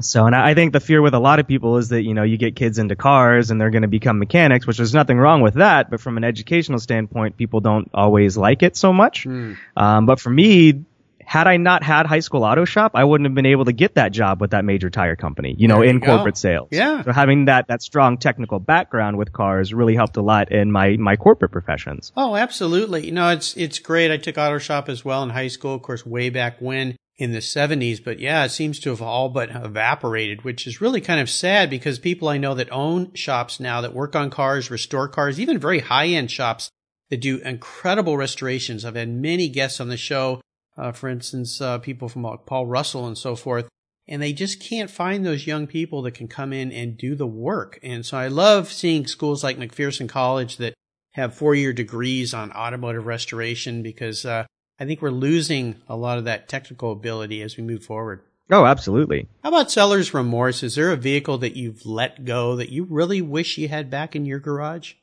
So, 0.00 0.26
and 0.26 0.34
I 0.34 0.54
think 0.54 0.72
the 0.72 0.80
fear 0.80 1.00
with 1.00 1.14
a 1.14 1.20
lot 1.20 1.38
of 1.38 1.46
people 1.46 1.76
is 1.76 1.90
that, 1.90 2.02
you 2.02 2.14
know, 2.14 2.24
you 2.24 2.36
get 2.36 2.56
kids 2.56 2.78
into 2.78 2.96
cars 2.96 3.52
and 3.52 3.60
they're 3.60 3.70
going 3.70 3.82
to 3.82 3.88
become 3.88 4.18
mechanics, 4.18 4.66
which 4.66 4.76
there's 4.76 4.92
nothing 4.92 5.18
wrong 5.18 5.40
with 5.40 5.54
that. 5.54 5.88
But 5.88 6.00
from 6.00 6.16
an 6.16 6.24
educational 6.24 6.80
standpoint, 6.80 7.36
people 7.36 7.60
don't 7.60 7.88
always 7.94 8.36
like 8.36 8.64
it 8.64 8.76
so 8.76 8.92
much. 8.92 9.24
Mm. 9.24 9.56
Um, 9.76 10.06
but 10.06 10.18
for 10.18 10.30
me, 10.30 10.84
had 11.26 11.46
I 11.46 11.56
not 11.56 11.82
had 11.82 12.06
high 12.06 12.20
school 12.20 12.44
auto 12.44 12.64
shop, 12.64 12.92
I 12.94 13.04
wouldn't 13.04 13.26
have 13.26 13.34
been 13.34 13.46
able 13.46 13.64
to 13.66 13.72
get 13.72 13.94
that 13.94 14.12
job 14.12 14.40
with 14.40 14.50
that 14.50 14.64
major 14.64 14.90
tire 14.90 15.16
company, 15.16 15.54
you 15.58 15.68
know, 15.68 15.82
you 15.82 15.90
in 15.90 15.98
go. 15.98 16.06
corporate 16.06 16.36
sales. 16.36 16.68
Yeah. 16.70 17.02
So 17.02 17.12
having 17.12 17.46
that, 17.46 17.68
that 17.68 17.82
strong 17.82 18.18
technical 18.18 18.58
background 18.58 19.18
with 19.18 19.32
cars 19.32 19.72
really 19.72 19.94
helped 19.94 20.16
a 20.16 20.22
lot 20.22 20.52
in 20.52 20.70
my, 20.70 20.96
my 20.96 21.16
corporate 21.16 21.52
professions. 21.52 22.12
Oh, 22.16 22.36
absolutely. 22.36 23.06
You 23.06 23.12
know, 23.12 23.30
it's 23.30 23.56
it's 23.56 23.78
great. 23.78 24.10
I 24.10 24.16
took 24.16 24.38
auto 24.38 24.58
shop 24.58 24.88
as 24.88 25.04
well 25.04 25.22
in 25.22 25.30
high 25.30 25.48
school, 25.48 25.74
of 25.74 25.82
course, 25.82 26.04
way 26.06 26.30
back 26.30 26.60
when 26.60 26.96
in 27.16 27.32
the 27.32 27.38
70s, 27.38 28.02
but 28.02 28.18
yeah, 28.18 28.44
it 28.44 28.48
seems 28.48 28.80
to 28.80 28.90
have 28.90 29.00
all 29.00 29.28
but 29.28 29.50
evaporated, 29.50 30.42
which 30.42 30.66
is 30.66 30.80
really 30.80 31.00
kind 31.00 31.20
of 31.20 31.30
sad 31.30 31.70
because 31.70 31.98
people 32.00 32.28
I 32.28 32.38
know 32.38 32.54
that 32.54 32.72
own 32.72 33.14
shops 33.14 33.60
now 33.60 33.80
that 33.82 33.94
work 33.94 34.16
on 34.16 34.30
cars, 34.30 34.70
restore 34.70 35.06
cars, 35.06 35.38
even 35.38 35.58
very 35.58 35.78
high-end 35.78 36.30
shops 36.30 36.70
that 37.10 37.20
do 37.20 37.38
incredible 37.38 38.16
restorations. 38.16 38.84
I've 38.84 38.96
had 38.96 39.08
many 39.08 39.48
guests 39.48 39.80
on 39.80 39.88
the 39.88 39.96
show, 39.96 40.40
uh, 40.76 40.92
for 40.92 41.08
instance, 41.08 41.60
uh, 41.60 41.78
people 41.78 42.08
from 42.08 42.26
uh, 42.26 42.36
Paul 42.36 42.66
Russell 42.66 43.06
and 43.06 43.16
so 43.16 43.36
forth, 43.36 43.68
and 44.06 44.20
they 44.20 44.32
just 44.32 44.60
can't 44.60 44.90
find 44.90 45.24
those 45.24 45.46
young 45.46 45.66
people 45.66 46.02
that 46.02 46.12
can 46.12 46.28
come 46.28 46.52
in 46.52 46.72
and 46.72 46.98
do 46.98 47.14
the 47.14 47.26
work. 47.26 47.78
And 47.82 48.04
so 48.04 48.16
I 48.16 48.28
love 48.28 48.72
seeing 48.72 49.06
schools 49.06 49.42
like 49.42 49.58
McPherson 49.58 50.08
College 50.08 50.58
that 50.58 50.74
have 51.12 51.34
four-year 51.34 51.72
degrees 51.72 52.34
on 52.34 52.52
automotive 52.52 53.06
restoration 53.06 53.82
because 53.82 54.26
uh, 54.26 54.44
I 54.78 54.84
think 54.84 55.00
we're 55.00 55.10
losing 55.10 55.76
a 55.88 55.96
lot 55.96 56.18
of 56.18 56.24
that 56.24 56.48
technical 56.48 56.92
ability 56.92 57.40
as 57.40 57.56
we 57.56 57.62
move 57.62 57.84
forward. 57.84 58.22
Oh, 58.50 58.66
absolutely. 58.66 59.28
How 59.42 59.48
about 59.48 59.70
seller's 59.70 60.12
remorse? 60.12 60.62
Is 60.62 60.74
there 60.74 60.92
a 60.92 60.96
vehicle 60.96 61.38
that 61.38 61.56
you've 61.56 61.86
let 61.86 62.24
go 62.24 62.56
that 62.56 62.68
you 62.68 62.84
really 62.84 63.22
wish 63.22 63.56
you 63.56 63.68
had 63.68 63.88
back 63.88 64.14
in 64.14 64.26
your 64.26 64.40
garage? 64.40 64.94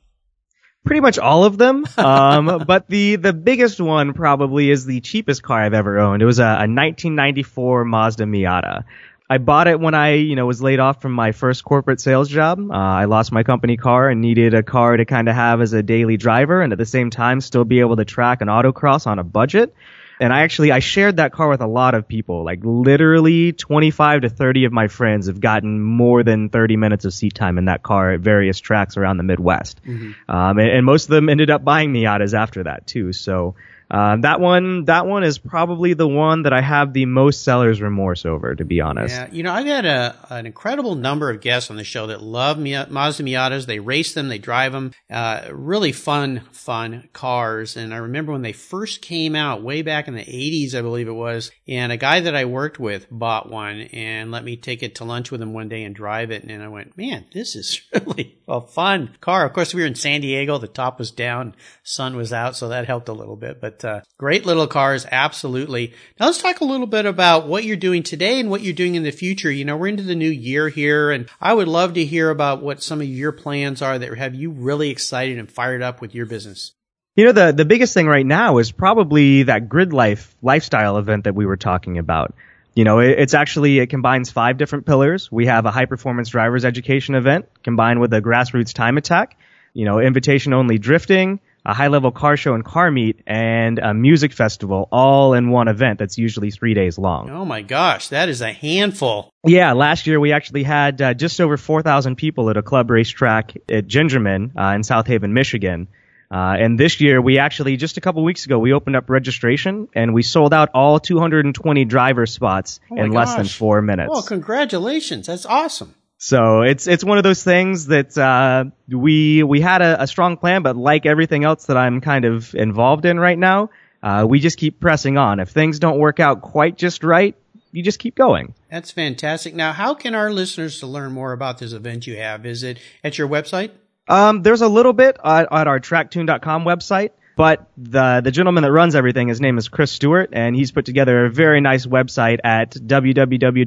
Pretty 0.84 1.02
much 1.02 1.20
all 1.20 1.44
of 1.44 1.58
them. 1.58 1.86
Um, 1.98 2.64
but 2.66 2.88
the, 2.88 3.16
the 3.18 3.34
biggest 3.34 3.80
one 3.80 4.14
probably 4.14 4.70
is 4.72 4.86
the 4.86 5.02
cheapest 5.02 5.44
car 5.44 5.62
I've 5.62 5.74
ever 5.74 6.00
owned. 6.00 6.22
It 6.22 6.26
was 6.26 6.40
a, 6.40 6.44
a 6.44 6.68
1994 6.68 7.86
Mazda 7.86 8.26
Miata. 8.26 8.86
I 9.30 9.38
bought 9.38 9.68
it 9.68 9.80
when 9.80 9.94
I, 9.94 10.16
you 10.16 10.36
know, 10.36 10.46
was 10.46 10.62
laid 10.62 10.80
off 10.80 11.02
from 11.02 11.14
my 11.14 11.32
first 11.32 11.64
corporate 11.64 12.02
sales 12.02 12.28
job. 12.28 12.60
Uh, 12.70 12.74
I 12.74 13.06
lost 13.06 13.32
my 13.32 13.44
company 13.44 13.78
car 13.78 14.10
and 14.10 14.20
needed 14.20 14.54
a 14.54 14.62
car 14.64 14.98
to 14.98 15.06
kind 15.06 15.30
of 15.30 15.36
have 15.36 15.62
as 15.62 15.72
a 15.72 15.82
daily 15.82 16.18
driver 16.18 16.62
and 16.62 16.74
at 16.74 16.80
the 16.80 16.86
same 16.86 17.12
time 17.12 17.40
still 17.40 17.64
be 17.64 17.80
able 17.80 17.96
to 17.96 18.04
track 18.04 18.42
an 18.42 18.50
autocross 18.50 19.08
on 19.08 19.20
a 19.20 19.24
budget. 19.24 19.74
And 20.22 20.32
I 20.32 20.44
actually, 20.44 20.72
I 20.72 20.80
shared 20.80 21.18
that 21.18 21.34
car 21.34 21.50
with 21.50 21.62
a 21.62 21.68
lot 21.68 21.96
of 21.96 22.08
people. 22.08 22.44
Like 22.46 22.60
literally 22.62 23.54
25 23.54 24.22
to 24.22 24.30
30 24.30 24.66
of 24.66 24.72
my 24.72 24.88
friends 24.88 25.26
have 25.26 25.40
gotten 25.40 25.82
more 25.82 26.22
than 26.22 26.50
30 26.50 26.78
minutes 26.78 27.06
of 27.06 27.14
seat 27.14 27.34
time 27.34 27.58
in 27.58 27.66
that 27.66 27.82
car 27.82 28.12
at 28.12 28.20
various 28.20 28.60
tracks 28.60 28.98
around 28.98 29.18
the 29.18 29.24
Midwest. 29.24 29.82
Um, 30.30 30.60
and, 30.60 30.70
and 30.70 30.86
most 30.86 31.06
of 31.06 31.10
them 31.10 31.28
ended 31.28 31.50
up 31.50 31.64
buying 31.64 31.92
Miatas 31.92 32.36
after 32.38 32.64
that 32.64 32.86
too. 32.86 33.14
So, 33.14 33.56
uh, 33.92 34.16
that 34.22 34.40
one, 34.40 34.86
that 34.86 35.06
one 35.06 35.26
is 35.26 35.38
probably 35.38 35.94
the 35.94 36.08
one 36.08 36.44
that 36.44 36.54
I 36.54 36.62
have 36.62 36.94
the 36.94 37.06
most 37.06 37.44
seller's 37.44 37.82
remorse 37.82 38.26
over, 38.26 38.56
to 38.56 38.64
be 38.64 38.80
honest. 38.80 39.14
Yeah, 39.14 39.28
you 39.30 39.44
know, 39.44 39.52
I've 39.52 39.66
had 39.66 39.86
a, 39.86 40.16
an 40.30 40.46
incredible 40.46 40.96
number 40.96 41.30
of 41.30 41.42
guests 41.42 41.70
on 41.70 41.76
the 41.76 41.84
show 41.84 42.08
that 42.08 42.24
love 42.24 42.58
Mazda 42.58 43.24
Miatas. 43.24 43.66
They 43.66 43.80
race 43.80 44.14
them, 44.14 44.30
they 44.30 44.38
drive 44.38 44.72
them. 44.72 44.94
Uh, 45.10 45.42
really 45.52 45.92
fun, 45.92 46.44
fun 46.54 47.10
cars. 47.12 47.76
And 47.76 47.94
I 47.94 47.98
remember 47.98 48.32
when 48.32 48.44
they 48.44 48.54
first 48.54 49.02
came 49.02 49.36
out 49.36 49.62
way 49.62 49.82
back 49.82 50.08
in 50.08 50.16
the 50.16 50.24
80s, 50.24 50.74
I 50.74 50.82
believe 50.82 51.10
it 51.10 51.12
was. 51.12 51.52
And 51.68 51.92
a 51.92 51.98
guy 51.98 52.22
that 52.22 52.36
I 52.36 52.46
worked 52.46 52.80
with 52.80 53.08
bought 53.12 53.52
one 53.52 53.82
and 53.82 54.32
let 54.32 54.46
me 54.46 54.56
take 54.56 54.84
it 54.84 54.96
to 54.96 55.04
lunch 55.04 55.32
with 55.32 55.42
him 55.42 55.52
one 55.52 55.68
day 55.68 55.84
and 55.84 55.94
drive 55.94 56.32
it. 56.32 56.46
And 56.46 56.64
I 56.64 56.70
went, 56.70 56.98
man, 56.98 57.26
this 57.34 57.58
is 57.58 57.82
really 57.94 58.40
a 58.48 58.62
fun 58.62 59.18
car. 59.20 59.46
Of 59.46 59.52
course, 59.52 59.74
we 59.74 59.82
were 59.82 59.88
in 59.88 59.96
San 59.96 60.22
Diego. 60.22 60.58
The 60.58 60.68
top 60.70 60.98
was 60.98 61.12
down, 61.12 61.56
sun 61.84 62.16
was 62.16 62.32
out, 62.32 62.56
so 62.56 62.70
that 62.70 62.88
helped 62.88 63.10
a 63.10 63.14
little 63.14 63.36
bit. 63.36 63.60
But 63.60 63.81
uh, 63.84 64.02
great 64.18 64.46
little 64.46 64.68
cars, 64.68 65.06
absolutely. 65.12 65.94
Now 66.20 66.28
let's 66.28 66.42
talk 66.42 66.62
a 66.62 66.66
little 66.66 66.88
bit 66.88 67.06
about 67.06 67.48
what 67.48 67.64
you're 67.64 67.78
doing 67.78 68.04
today 68.04 68.40
and 68.40 68.50
what 68.50 68.62
you're 68.62 68.74
doing 68.74 68.96
in 68.96 69.04
the 69.04 69.12
future. 69.12 69.52
You 69.52 69.66
know, 69.66 69.78
we're 69.78 69.88
into 69.88 70.04
the 70.04 70.16
new 70.16 70.30
year 70.30 70.70
here, 70.70 71.12
and 71.12 71.28
I 71.40 71.54
would 71.54 71.68
love 71.68 71.94
to 71.96 72.06
hear 72.06 72.30
about 72.30 72.62
what 72.62 72.84
some 72.84 73.02
of 73.02 73.08
your 73.08 73.32
plans 73.32 73.82
are 73.82 73.98
that 74.00 74.18
have 74.18 74.36
you 74.36 74.52
really 74.52 74.90
excited 74.90 75.38
and 75.38 75.52
fired 75.52 75.82
up 75.82 76.02
with 76.02 76.16
your 76.16 76.26
business. 76.26 76.74
You 77.16 77.26
know, 77.26 77.32
the, 77.34 77.52
the 77.52 77.66
biggest 77.66 77.94
thing 77.94 78.08
right 78.08 78.26
now 78.26 78.60
is 78.60 78.72
probably 78.72 79.44
that 79.44 79.68
grid 79.68 79.92
life 79.92 80.34
lifestyle 80.42 80.98
event 80.98 81.26
that 81.26 81.36
we 81.36 81.46
were 81.46 81.58
talking 81.58 81.98
about. 81.98 82.34
You 82.74 82.86
know, 82.86 83.00
it, 83.00 83.20
it's 83.20 83.34
actually, 83.34 83.80
it 83.80 83.88
combines 83.88 84.32
five 84.32 84.58
different 84.58 84.86
pillars. 84.86 85.30
We 85.30 85.48
have 85.48 85.66
a 85.66 85.72
high 85.72 85.86
performance 85.86 86.30
drivers 86.30 86.64
education 86.64 87.16
event 87.16 87.48
combined 87.64 88.00
with 88.00 88.14
a 88.14 88.22
grassroots 88.22 88.74
time 88.74 88.98
attack, 88.98 89.38
you 89.74 89.84
know, 89.84 90.00
invitation 90.00 90.54
only 90.54 90.78
drifting, 90.78 91.42
a 91.66 91.74
high 91.74 91.88
level 91.88 92.12
car 92.12 92.38
show 92.38 92.54
and 92.54 92.66
car 92.66 92.90
meet, 92.90 93.22
and 93.28 93.80
a 93.80 93.94
music 93.94 94.34
festival 94.34 94.88
all 94.92 95.34
in 95.34 95.50
one 95.50 95.68
event 95.68 96.00
that's 96.00 96.18
usually 96.18 96.52
three 96.52 96.74
days 96.74 96.98
long. 96.98 97.30
Oh 97.30 97.46
my 97.46 97.62
gosh, 97.62 98.10
that 98.10 98.30
is 98.30 98.42
a 98.42 98.52
handful. 98.52 99.32
Yeah, 99.46 99.74
last 99.74 100.08
year 100.08 100.20
we 100.20 100.32
actually 100.32 100.64
had 100.64 101.02
uh, 101.02 101.14
just 101.14 101.40
over 101.40 101.58
4,000 101.58 102.16
people 102.16 102.50
at 102.50 102.58
a 102.58 102.62
club 102.62 102.90
racetrack 102.90 103.56
at 103.70 103.88
Gingerman 103.88 104.52
uh, 104.58 104.76
in 104.76 104.84
South 104.84 105.08
Haven, 105.08 105.34
Michigan. 105.34 105.88
Uh, 106.32 106.56
and 106.58 106.80
this 106.80 107.02
year 107.02 107.22
we 107.22 107.40
actually, 107.40 107.76
just 107.76 107.98
a 107.98 108.02
couple 108.02 108.24
weeks 108.24 108.46
ago, 108.46 108.58
we 108.58 108.72
opened 108.72 108.96
up 108.96 109.10
registration 109.10 109.90
and 109.94 110.14
we 110.14 110.24
sold 110.24 110.54
out 110.54 110.70
all 110.74 111.00
220 111.00 111.84
driver 111.86 112.26
spots 112.26 112.80
Oh 112.90 112.96
in 112.96 113.12
less 113.12 113.36
than 113.36 113.46
four 113.46 113.82
minutes. 113.82 114.10
Well, 114.10 114.24
congratulations. 114.24 115.28
That's 115.28 115.46
awesome. 115.46 115.94
So 116.24 116.62
it's 116.62 116.86
it's 116.86 117.04
one 117.04 117.18
of 117.18 117.24
those 117.24 117.44
things 117.44 117.88
that 117.88 118.16
uh, 118.16 118.66
we 118.88 119.42
we 119.42 119.60
had 119.60 119.82
a, 119.82 120.04
a 120.04 120.06
strong 120.06 120.38
plan, 120.38 120.62
but 120.62 120.78
like 120.78 121.08
everything 121.08 121.44
else 121.44 121.66
that 121.66 121.78
I'm 121.78 122.00
kind 122.00 122.26
of 122.26 122.54
involved 122.54 123.06
in 123.06 123.20
right 123.20 123.40
now, 123.40 123.72
uh, 124.04 124.28
we 124.30 124.40
just 124.40 124.60
keep 124.60 124.80
pressing 124.80 125.18
on. 125.18 125.40
If 125.40 125.50
things 125.50 125.80
don't 125.80 125.98
work 125.98 126.20
out 126.20 126.44
quite 126.44 126.78
just 126.78 127.04
right, 127.04 127.36
you 127.72 127.82
just 127.82 127.98
keep 127.98 128.14
going. 128.14 128.54
That's 128.70 128.92
fantastic. 128.92 129.56
Now, 129.56 129.72
how 129.72 129.96
can 129.96 130.14
our 130.14 130.32
listeners 130.32 130.80
to 130.82 130.86
learn 130.86 131.12
more 131.12 131.34
about 131.34 131.58
this 131.58 131.74
event 131.74 132.06
you 132.06 132.18
have? 132.18 132.46
Is 132.46 132.62
it 132.62 132.78
at 133.04 133.18
your 133.18 133.28
website? 133.28 133.72
Um, 134.08 134.44
there's 134.44 134.62
a 134.62 134.70
little 134.70 134.94
bit 134.94 135.18
at, 135.26 135.48
at 135.52 135.68
our 135.68 135.80
tracktuned.com 135.80 136.66
website, 136.66 137.14
but 137.36 137.68
the 137.78 138.22
the 138.24 138.30
gentleman 138.30 138.62
that 138.62 138.72
runs 138.72 138.94
everything, 138.94 139.28
his 139.28 139.42
name 139.42 139.58
is 139.58 139.70
Chris 139.70 139.92
Stewart, 139.92 140.30
and 140.34 140.56
he's 140.56 140.72
put 140.72 140.86
together 140.86 141.26
a 141.26 141.32
very 141.32 141.62
nice 141.62 141.88
website 141.88 142.42
at 142.44 142.74
www.grid.life. 142.76 143.58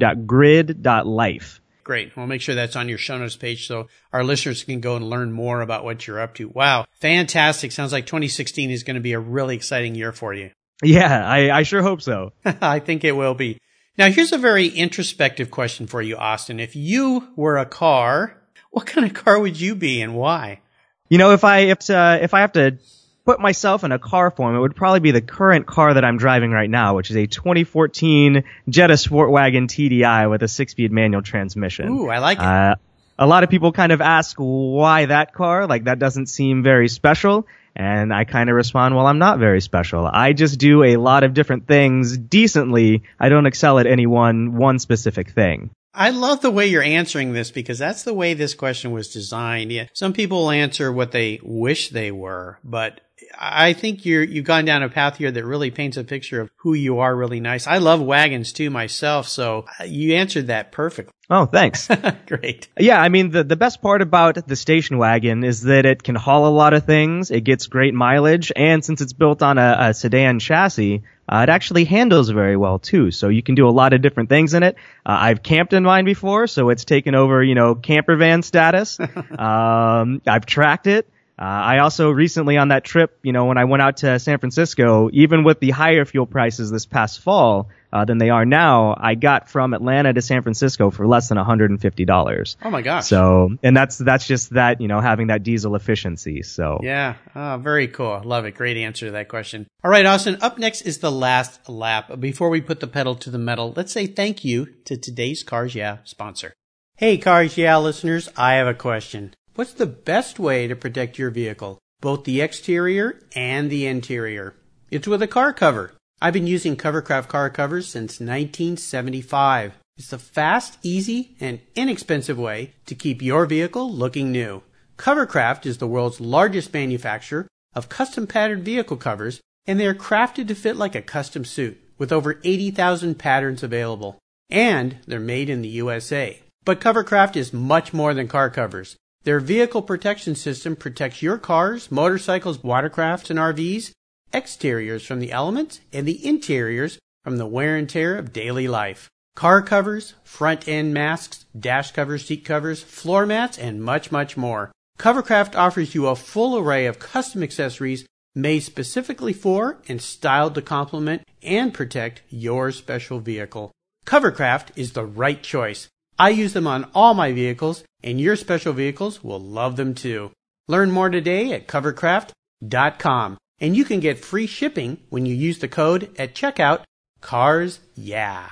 Great. 1.85 2.17
We'll 2.17 2.27
make 2.27 2.41
sure 2.41 2.55
that's 2.55 2.75
on 2.75 2.89
your 2.89 2.97
show 2.97 3.17
notes 3.17 3.37
page 3.37 3.67
so 3.67 3.87
our 4.11 4.23
listeners 4.23 4.63
can 4.63 4.81
go 4.81 4.97
and 4.97 5.09
learn 5.09 5.31
more 5.31 5.61
about 5.61 5.85
what 5.85 6.05
you're 6.05 6.19
up 6.19 6.33
to. 6.35 6.49
Wow. 6.49 6.87
Fantastic. 6.99 7.71
Sounds 7.71 7.93
like 7.93 8.07
2016 8.07 8.71
is 8.71 8.83
going 8.83 8.95
to 8.95 9.01
be 9.01 9.13
a 9.13 9.19
really 9.19 9.55
exciting 9.55 9.95
year 9.95 10.11
for 10.11 10.33
you. 10.33 10.49
Yeah, 10.83 11.25
I, 11.25 11.59
I 11.59 11.63
sure 11.63 11.81
hope 11.83 12.01
so. 12.01 12.33
I 12.45 12.79
think 12.79 13.05
it 13.05 13.13
will 13.13 13.35
be. 13.35 13.61
Now, 13.97 14.09
here's 14.09 14.33
a 14.33 14.37
very 14.37 14.67
introspective 14.67 15.51
question 15.51 15.87
for 15.87 16.01
you, 16.01 16.17
Austin. 16.17 16.59
If 16.59 16.75
you 16.75 17.29
were 17.37 17.57
a 17.57 17.65
car, 17.65 18.35
What 18.75 18.87
kind 18.87 19.07
of 19.07 19.13
car 19.13 19.39
would 19.39 19.57
you 19.57 19.73
be 19.73 20.01
and 20.01 20.15
why? 20.15 20.59
You 21.07 21.17
know, 21.17 21.31
if 21.31 21.45
I 21.45 21.59
if 21.59 21.89
uh, 21.89 22.19
if 22.21 22.33
I 22.33 22.41
have 22.41 22.51
to 22.53 22.77
put 23.25 23.39
myself 23.39 23.83
in 23.83 23.91
a 23.91 23.99
car 23.99 24.31
form, 24.31 24.55
it 24.55 24.59
would 24.59 24.75
probably 24.75 24.99
be 24.99 25.11
the 25.11 25.21
current 25.21 25.65
car 25.65 25.95
that 25.95 26.05
I'm 26.05 26.17
driving 26.17 26.51
right 26.51 26.69
now, 26.69 26.95
which 26.95 27.09
is 27.09 27.17
a 27.17 27.25
2014 27.25 28.43
Jetta 28.69 28.93
Sportwagon 28.93 29.67
TDI 29.67 30.29
with 30.29 30.43
a 30.43 30.47
six-speed 30.47 30.91
manual 30.91 31.23
transmission. 31.23 31.89
Ooh, 31.89 32.07
I 32.07 32.19
like 32.19 32.37
it. 32.37 32.43
Uh, 32.43 32.75
a 33.17 33.25
lot 33.25 33.43
of 33.43 33.49
people 33.49 33.71
kind 33.71 33.91
of 33.91 34.01
ask 34.01 34.37
why 34.37 35.05
that 35.05 35.33
car, 35.33 35.67
like 35.67 35.85
that 35.85 35.99
doesn't 35.99 36.27
seem 36.27 36.63
very 36.63 36.87
special. 36.87 37.47
And 37.77 38.13
I 38.13 38.23
kind 38.23 38.49
of 38.49 38.55
respond, 38.55 38.95
well, 38.95 39.05
I'm 39.05 39.19
not 39.19 39.39
very 39.39 39.59
special. 39.59 40.05
I 40.05 40.31
just 40.31 40.59
do 40.59 40.83
a 40.83 40.95
lot 40.95 41.25
of 41.25 41.33
different 41.33 41.67
things 41.67 42.17
decently. 42.17 43.03
I 43.19 43.27
don't 43.27 43.45
excel 43.45 43.79
at 43.79 43.87
any 43.87 44.05
one, 44.05 44.55
one 44.55 44.79
specific 44.79 45.31
thing. 45.31 45.71
I 45.93 46.09
love 46.09 46.41
the 46.41 46.51
way 46.51 46.67
you're 46.67 46.83
answering 46.83 47.33
this 47.33 47.51
because 47.51 47.79
that's 47.79 48.03
the 48.03 48.13
way 48.13 48.33
this 48.33 48.53
question 48.53 48.91
was 48.91 49.11
designed. 49.11 49.71
Yeah. 49.71 49.87
Some 49.93 50.13
people 50.13 50.51
answer 50.51 50.91
what 50.91 51.11
they 51.11 51.39
wish 51.41 51.89
they 51.89 52.11
were, 52.11 52.59
but 52.63 53.01
I 53.37 53.73
think 53.73 54.05
you're, 54.05 54.23
you've 54.23 54.45
gone 54.45 54.65
down 54.65 54.83
a 54.83 54.89
path 54.89 55.17
here 55.17 55.31
that 55.31 55.45
really 55.45 55.71
paints 55.71 55.97
a 55.97 56.03
picture 56.03 56.41
of 56.41 56.49
who 56.57 56.73
you 56.73 56.99
are 56.99 57.15
really 57.15 57.39
nice. 57.39 57.67
I 57.67 57.77
love 57.77 58.01
wagons 58.01 58.53
too 58.53 58.69
myself, 58.69 59.27
so 59.27 59.65
you 59.85 60.15
answered 60.15 60.47
that 60.47 60.71
perfectly. 60.71 61.11
Oh, 61.29 61.45
thanks. 61.45 61.89
Great. 62.27 62.67
Yeah, 62.79 63.01
I 63.01 63.09
mean, 63.09 63.31
the, 63.31 63.43
the 63.43 63.55
best 63.55 63.81
part 63.81 64.01
about 64.01 64.47
the 64.47 64.55
station 64.55 64.97
wagon 64.99 65.43
is 65.43 65.63
that 65.63 65.85
it 65.85 66.03
can 66.03 66.15
haul 66.15 66.47
a 66.47 66.53
lot 66.53 66.73
of 66.73 66.85
things, 66.85 67.31
it 67.31 67.41
gets 67.41 67.67
great 67.67 67.93
mileage, 67.93 68.51
and 68.55 68.85
since 68.85 69.01
it's 69.01 69.13
built 69.13 69.41
on 69.41 69.57
a, 69.57 69.75
a 69.79 69.93
sedan 69.93 70.39
chassis, 70.39 71.01
uh, 71.27 71.45
it 71.47 71.49
actually 71.49 71.85
handles 71.85 72.29
very 72.29 72.55
well 72.55 72.77
too. 72.77 73.09
So 73.09 73.29
you 73.29 73.41
can 73.41 73.55
do 73.55 73.67
a 73.67 73.71
lot 73.71 73.93
of 73.93 74.01
different 74.01 74.29
things 74.29 74.53
in 74.53 74.61
it. 74.61 74.75
Uh, 75.05 75.17
I've 75.19 75.41
camped 75.41 75.73
in 75.73 75.83
mine 75.83 76.05
before, 76.05 76.45
so 76.45 76.69
it's 76.69 76.85
taken 76.85 77.15
over, 77.15 77.43
you 77.43 77.55
know, 77.55 77.73
camper 77.73 78.15
van 78.15 78.43
status. 78.43 78.99
um, 79.39 80.21
I've 80.27 80.45
tracked 80.45 80.85
it. 80.85 81.09
Uh, 81.37 81.43
I 81.43 81.79
also 81.79 82.11
recently 82.11 82.55
on 82.57 82.69
that 82.69 82.85
trip, 82.85 83.19
you 83.21 83.33
know, 83.33 83.45
when 83.45 83.57
I 83.57 83.65
went 83.65 83.81
out 83.81 83.97
to 83.97 84.19
San 84.19 84.39
Francisco, 84.39 85.09
even 85.11 85.43
with 85.43 85.59
the 85.59 85.71
higher 85.71 86.05
fuel 86.05 86.25
prices 86.25 86.71
this 86.71 86.85
past 86.85 87.19
fall 87.19 87.69
uh, 87.91 88.05
than 88.05 88.19
they 88.19 88.29
are 88.29 88.45
now, 88.45 88.95
I 88.97 89.15
got 89.15 89.49
from 89.49 89.73
Atlanta 89.73 90.13
to 90.13 90.21
San 90.21 90.43
Francisco 90.43 90.91
for 90.91 91.05
less 91.05 91.27
than 91.27 91.37
$150. 91.37 92.55
Oh 92.63 92.69
my 92.69 92.81
gosh. 92.81 93.07
So, 93.07 93.49
and 93.61 93.75
that's 93.75 93.97
that's 93.97 94.25
just 94.25 94.51
that, 94.51 94.79
you 94.79 94.87
know, 94.87 95.01
having 95.01 95.27
that 95.27 95.43
diesel 95.43 95.75
efficiency. 95.75 96.41
So 96.41 96.79
Yeah. 96.81 97.15
Oh, 97.35 97.57
very 97.61 97.89
cool. 97.89 98.21
Love 98.23 98.45
it. 98.45 98.51
Great 98.51 98.77
answer 98.77 99.07
to 99.07 99.11
that 99.11 99.27
question. 99.27 99.67
All 99.83 99.91
right, 99.91 100.05
Austin. 100.05 100.37
Up 100.41 100.57
next 100.57 100.83
is 100.83 100.99
the 100.99 101.11
last 101.11 101.67
lap. 101.67 102.17
Before 102.19 102.49
we 102.49 102.61
put 102.61 102.79
the 102.79 102.87
pedal 102.87 103.15
to 103.15 103.29
the 103.29 103.37
metal, 103.37 103.73
let's 103.75 103.91
say 103.91 104.07
thank 104.07 104.45
you 104.45 104.67
to 104.85 104.95
today's 104.95 105.43
Cars 105.43 105.75
Yeah 105.75 105.97
sponsor. 106.05 106.53
Hey, 106.95 107.17
Cars 107.17 107.57
Yeah 107.57 107.75
listeners, 107.77 108.29
I 108.37 108.53
have 108.53 108.67
a 108.67 108.73
question. 108.73 109.33
What's 109.55 109.71
the 109.71 109.85
best 109.85 110.37
way 110.37 110.67
to 110.67 110.75
protect 110.75 111.17
your 111.17 111.29
vehicle, 111.29 111.79
both 112.01 112.25
the 112.25 112.41
exterior 112.41 113.21
and 113.37 113.69
the 113.69 113.85
interior? 113.85 114.53
It's 114.91 115.07
with 115.07 115.21
a 115.21 115.27
car 115.27 115.53
cover. 115.53 115.93
I've 116.21 116.33
been 116.33 116.45
using 116.45 116.75
Covercraft 116.75 117.29
car 117.29 117.49
covers 117.49 117.87
since 117.87 118.19
1975. 118.19 119.75
It's 119.95 120.11
a 120.11 120.17
fast, 120.17 120.77
easy, 120.83 121.37
and 121.39 121.61
inexpensive 121.73 122.37
way 122.37 122.73
to 122.85 122.95
keep 122.95 123.21
your 123.21 123.45
vehicle 123.45 123.89
looking 123.89 124.29
new. 124.29 124.61
Covercraft 124.97 125.65
is 125.65 125.77
the 125.77 125.87
world's 125.87 126.19
largest 126.19 126.73
manufacturer 126.73 127.47
of 127.73 127.87
custom 127.87 128.27
patterned 128.27 128.65
vehicle 128.65 128.97
covers, 128.97 129.39
and 129.65 129.79
they 129.79 129.87
are 129.87 129.95
crafted 129.95 130.49
to 130.49 130.55
fit 130.55 130.75
like 130.75 130.95
a 130.95 131.01
custom 131.01 131.45
suit 131.45 131.81
with 131.97 132.11
over 132.11 132.41
80,000 132.43 133.15
patterns 133.17 133.63
available. 133.63 134.19
And 134.49 134.97
they're 135.07 135.21
made 135.21 135.49
in 135.49 135.61
the 135.61 135.69
USA. 135.69 136.41
But 136.65 136.81
Covercraft 136.81 137.37
is 137.37 137.53
much 137.53 137.93
more 137.93 138.13
than 138.13 138.27
car 138.27 138.49
covers. 138.49 138.97
Their 139.25 139.39
vehicle 139.39 139.81
protection 139.81 140.35
system 140.35 140.75
protects 140.75 141.23
your 141.23 141.39
cars, 141.39 141.91
motorcycles, 141.91 142.59
watercrafts, 142.59 143.31
and 143.31 143.39
RVs, 143.39 143.89
exteriors 144.31 145.03
from 145.03 145.19
the 145.19 145.31
elements, 145.31 145.81
and 145.91 146.07
the 146.07 146.23
interiors 146.23 146.99
from 147.23 147.37
the 147.37 147.47
wear 147.47 147.75
and 147.75 147.89
tear 147.89 148.17
of 148.17 148.31
daily 148.31 148.67
life. 148.67 149.09
Car 149.35 149.63
covers, 149.63 150.13
front 150.23 150.67
end 150.67 150.93
masks, 150.93 151.45
dash 151.59 151.91
covers, 151.91 152.27
seat 152.27 152.45
covers, 152.45 152.83
floor 152.83 153.25
mats, 153.25 153.57
and 153.57 153.83
much, 153.83 154.11
much 154.11 154.37
more. 154.37 154.71
Covercraft 154.99 155.55
offers 155.55 155.95
you 155.95 156.05
a 156.05 156.15
full 156.15 156.59
array 156.59 156.85
of 156.85 156.99
custom 156.99 157.41
accessories 157.41 158.05
made 158.35 158.59
specifically 158.59 159.33
for 159.33 159.79
and 159.87 160.03
styled 160.03 160.53
to 160.53 160.61
complement 160.61 161.23
and 161.41 161.73
protect 161.73 162.21
your 162.29 162.71
special 162.71 163.19
vehicle. 163.19 163.71
Covercraft 164.05 164.67
is 164.75 164.93
the 164.93 165.05
right 165.05 165.41
choice. 165.41 165.87
I 166.17 166.29
use 166.29 166.53
them 166.53 166.65
on 166.65 166.89
all 166.95 167.13
my 167.13 167.33
vehicles, 167.33 167.83
and 168.01 168.21
your 168.21 168.35
special 168.35 168.71
vehicles 168.71 169.23
will 169.23 169.39
love 169.39 169.75
them 169.75 169.93
too. 169.93 170.31
Learn 170.67 170.91
more 170.91 171.09
today 171.09 171.51
at 171.51 171.67
covercraft.com, 171.67 173.37
and 173.59 173.75
you 173.75 173.83
can 173.83 173.99
get 173.99 174.23
free 174.23 174.47
shipping 174.47 174.97
when 175.09 175.25
you 175.25 175.35
use 175.35 175.59
the 175.59 175.67
code 175.67 176.09
at 176.17 176.33
checkout 176.33 176.83
CARS 177.19 177.79
YEAH. 177.95 178.51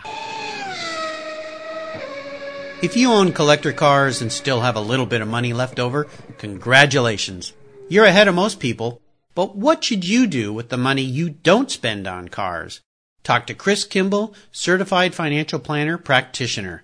If 2.82 2.98
you 2.98 3.14
own 3.14 3.32
collector 3.32 3.72
cars 3.72 4.22
and 4.22 4.30
still 4.30 4.60
have 4.60 4.76
a 4.76 4.82
little 4.82 5.06
bit 5.06 5.22
of 5.22 5.30
money 5.30 5.54
left 5.54 5.80
over, 5.80 6.08
congratulations. 6.38 7.54
You're 7.88 8.04
ahead 8.04 8.28
of 8.28 8.36
most 8.36 8.60
people. 8.60 9.00
But 9.36 9.56
what 9.56 9.84
should 9.86 10.06
you 10.06 10.28
do 10.28 10.52
with 10.52 10.68
the 10.68 10.78
money 10.78 11.02
you 11.02 11.30
don't 11.30 11.72
spend 11.72 12.08
on 12.08 12.28
cars? 12.28 12.82
Talk 13.24 13.48
to 13.48 13.54
Chris 13.54 13.86
Kimball, 13.86 14.36
certified 14.52 15.16
financial 15.16 15.60
planner 15.60 15.98
practitioner. 15.98 16.84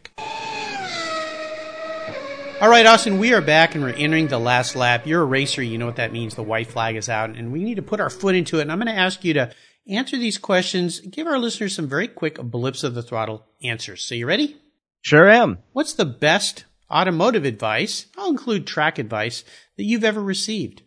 All 2.61 2.69
right, 2.69 2.85
Austin, 2.85 3.17
we 3.17 3.33
are 3.33 3.41
back 3.41 3.73
and 3.73 3.83
we're 3.83 3.89
entering 3.89 4.27
the 4.27 4.37
last 4.37 4.75
lap. 4.75 5.07
You're 5.07 5.23
a 5.23 5.25
racer. 5.25 5.63
You 5.63 5.79
know 5.79 5.87
what 5.87 5.95
that 5.95 6.11
means. 6.11 6.35
The 6.35 6.43
white 6.43 6.67
flag 6.67 6.95
is 6.95 7.09
out 7.09 7.31
and 7.31 7.51
we 7.51 7.63
need 7.63 7.77
to 7.77 7.81
put 7.81 7.99
our 7.99 8.11
foot 8.11 8.35
into 8.35 8.59
it. 8.59 8.61
And 8.61 8.71
I'm 8.71 8.77
going 8.77 8.85
to 8.85 9.01
ask 9.01 9.23
you 9.23 9.33
to 9.33 9.51
answer 9.87 10.15
these 10.15 10.37
questions. 10.37 10.99
Give 10.99 11.25
our 11.25 11.39
listeners 11.39 11.73
some 11.73 11.87
very 11.87 12.07
quick 12.07 12.35
blips 12.39 12.83
of 12.83 12.93
the 12.93 13.01
throttle 13.01 13.47
answers. 13.63 14.05
So 14.05 14.13
you 14.13 14.27
ready? 14.27 14.57
Sure 15.01 15.27
am. 15.27 15.57
What's 15.73 15.93
the 15.93 16.05
best 16.05 16.65
automotive 16.91 17.45
advice? 17.45 18.05
I'll 18.15 18.29
include 18.29 18.67
track 18.67 18.99
advice 18.99 19.43
that 19.77 19.85
you've 19.85 20.03
ever 20.03 20.21
received. 20.21 20.83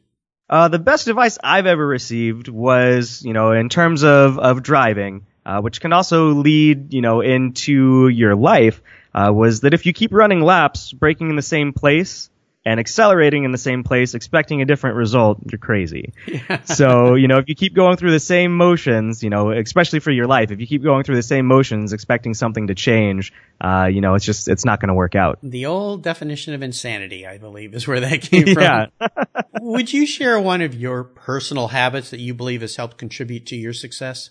Uh, 0.49 0.69
the 0.69 0.79
best 0.79 1.09
advice 1.09 1.39
I've 1.43 1.67
ever 1.67 1.85
received 1.85 2.47
was, 2.47 3.21
you 3.25 3.33
know, 3.33 3.51
in 3.51 3.69
terms 3.69 4.05
of, 4.05 4.39
of 4.39 4.63
driving, 4.63 5.27
uh, 5.45 5.61
which 5.61 5.81
can 5.81 5.93
also 5.93 6.35
lead, 6.35 6.95
you 6.95 7.01
know, 7.01 7.21
into 7.21 8.07
your 8.07 8.37
life, 8.37 8.81
uh, 9.15 9.33
was 9.33 9.61
that 9.61 9.75
if 9.75 9.87
you 9.87 9.93
keep 9.93 10.13
running 10.13 10.41
laps, 10.41 10.93
braking 10.93 11.31
in 11.31 11.37
the 11.37 11.43
same 11.43 11.73
place, 11.73 12.31
and 12.67 12.81
accelerating 12.81 13.45
in 13.45 13.53
the 13.53 13.59
same 13.59 13.85
place, 13.85 14.15
expecting 14.15 14.63
a 14.63 14.65
different 14.65 14.97
result, 14.97 15.39
you're 15.51 15.59
crazy. 15.59 16.15
Yeah. 16.27 16.63
so, 16.65 17.15
you 17.15 17.29
know, 17.29 17.37
if 17.37 17.49
you 17.49 17.55
keep 17.55 17.75
going 17.75 17.97
through 17.97 18.13
the 18.13 18.21
same 18.21 18.57
motions, 18.57 19.23
you 19.23 19.29
know, 19.29 19.51
especially 19.51 20.01
for 20.01 20.11
your 20.11 20.27
life, 20.27 20.51
if 20.51 20.61
you 20.61 20.67
keep 20.67 20.83
going 20.83 21.05
through 21.05 21.17
the 21.17 21.23
same 21.23 21.47
motions, 21.47 21.93
expecting 21.93 22.33
something 22.33 22.69
to 22.69 22.75
change, 22.75 23.33
uh, 23.61 23.89
you 23.91 24.01
know, 24.01 24.15
it's 24.15 24.25
just, 24.25 24.49
it's 24.49 24.65
not 24.65 24.81
going 24.81 24.89
to 24.89 24.95
work 24.95 25.15
out. 25.15 25.39
The 25.43 25.67
old 25.67 26.03
definition 26.03 26.55
of 26.55 26.63
insanity, 26.63 27.27
I 27.27 27.37
believe, 27.37 27.75
is 27.75 27.87
where 27.87 28.01
that 28.01 28.23
came 28.23 28.55
from. 28.55 28.63
yeah. 28.63 28.87
Would 29.61 29.93
you 29.93 30.07
share 30.07 30.41
one 30.41 30.63
of 30.63 30.75
your 30.75 31.05
personal 31.05 31.69
habits 31.69 32.11
that 32.11 32.21
you 32.21 32.33
believe 32.33 32.63
has 32.63 32.77
helped 32.77 32.97
contribute 32.97 33.45
to 33.47 33.57
your 33.57 33.75
success? 33.75 34.31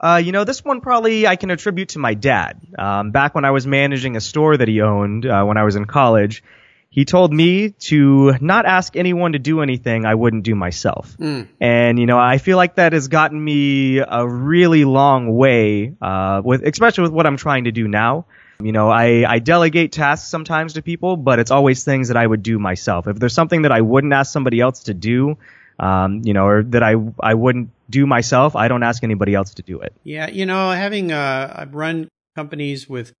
Uh, 0.00 0.20
you 0.22 0.32
know, 0.32 0.44
this 0.44 0.64
one 0.64 0.80
probably 0.80 1.26
I 1.26 1.36
can 1.36 1.50
attribute 1.50 1.90
to 1.90 1.98
my 1.98 2.14
dad. 2.14 2.60
Um, 2.78 3.10
back 3.10 3.34
when 3.34 3.44
I 3.44 3.52
was 3.52 3.66
managing 3.66 4.16
a 4.16 4.20
store 4.20 4.56
that 4.56 4.68
he 4.68 4.80
owned 4.80 5.24
uh, 5.24 5.44
when 5.44 5.56
I 5.56 5.62
was 5.62 5.76
in 5.76 5.84
college, 5.84 6.42
he 6.90 7.04
told 7.04 7.32
me 7.32 7.70
to 7.70 8.36
not 8.40 8.66
ask 8.66 8.96
anyone 8.96 9.32
to 9.32 9.40
do 9.40 9.62
anything 9.62 10.04
I 10.04 10.14
wouldn't 10.14 10.44
do 10.44 10.54
myself. 10.54 11.16
Mm. 11.18 11.48
And, 11.60 11.98
you 11.98 12.06
know, 12.06 12.18
I 12.18 12.38
feel 12.38 12.56
like 12.56 12.76
that 12.76 12.92
has 12.92 13.08
gotten 13.08 13.42
me 13.42 13.98
a 13.98 14.26
really 14.26 14.84
long 14.84 15.34
way, 15.34 15.94
uh, 16.00 16.40
with, 16.44 16.62
especially 16.64 17.02
with 17.02 17.12
what 17.12 17.26
I'm 17.26 17.36
trying 17.36 17.64
to 17.64 17.72
do 17.72 17.88
now. 17.88 18.26
You 18.60 18.70
know, 18.70 18.90
I, 18.90 19.24
I 19.28 19.40
delegate 19.40 19.90
tasks 19.90 20.28
sometimes 20.28 20.74
to 20.74 20.82
people, 20.82 21.16
but 21.16 21.40
it's 21.40 21.50
always 21.50 21.82
things 21.82 22.08
that 22.08 22.16
I 22.16 22.24
would 22.24 22.44
do 22.44 22.60
myself. 22.60 23.08
If 23.08 23.18
there's 23.18 23.34
something 23.34 23.62
that 23.62 23.72
I 23.72 23.80
wouldn't 23.80 24.12
ask 24.12 24.32
somebody 24.32 24.60
else 24.60 24.84
to 24.84 24.94
do, 24.94 25.36
um, 25.80 26.22
you 26.24 26.32
know, 26.32 26.46
or 26.46 26.62
that 26.62 26.84
I, 26.84 26.94
I 27.18 27.34
wouldn't 27.34 27.70
do 27.88 28.06
myself, 28.06 28.56
I 28.56 28.68
don't 28.68 28.82
ask 28.82 29.04
anybody 29.04 29.34
else 29.34 29.54
to 29.54 29.62
do 29.62 29.80
it. 29.80 29.94
Yeah. 30.04 30.28
You 30.28 30.46
know, 30.46 30.70
having, 30.70 31.12
uh, 31.12 31.52
I've 31.56 31.74
run 31.74 32.08
companies 32.36 32.88
with 32.88 33.12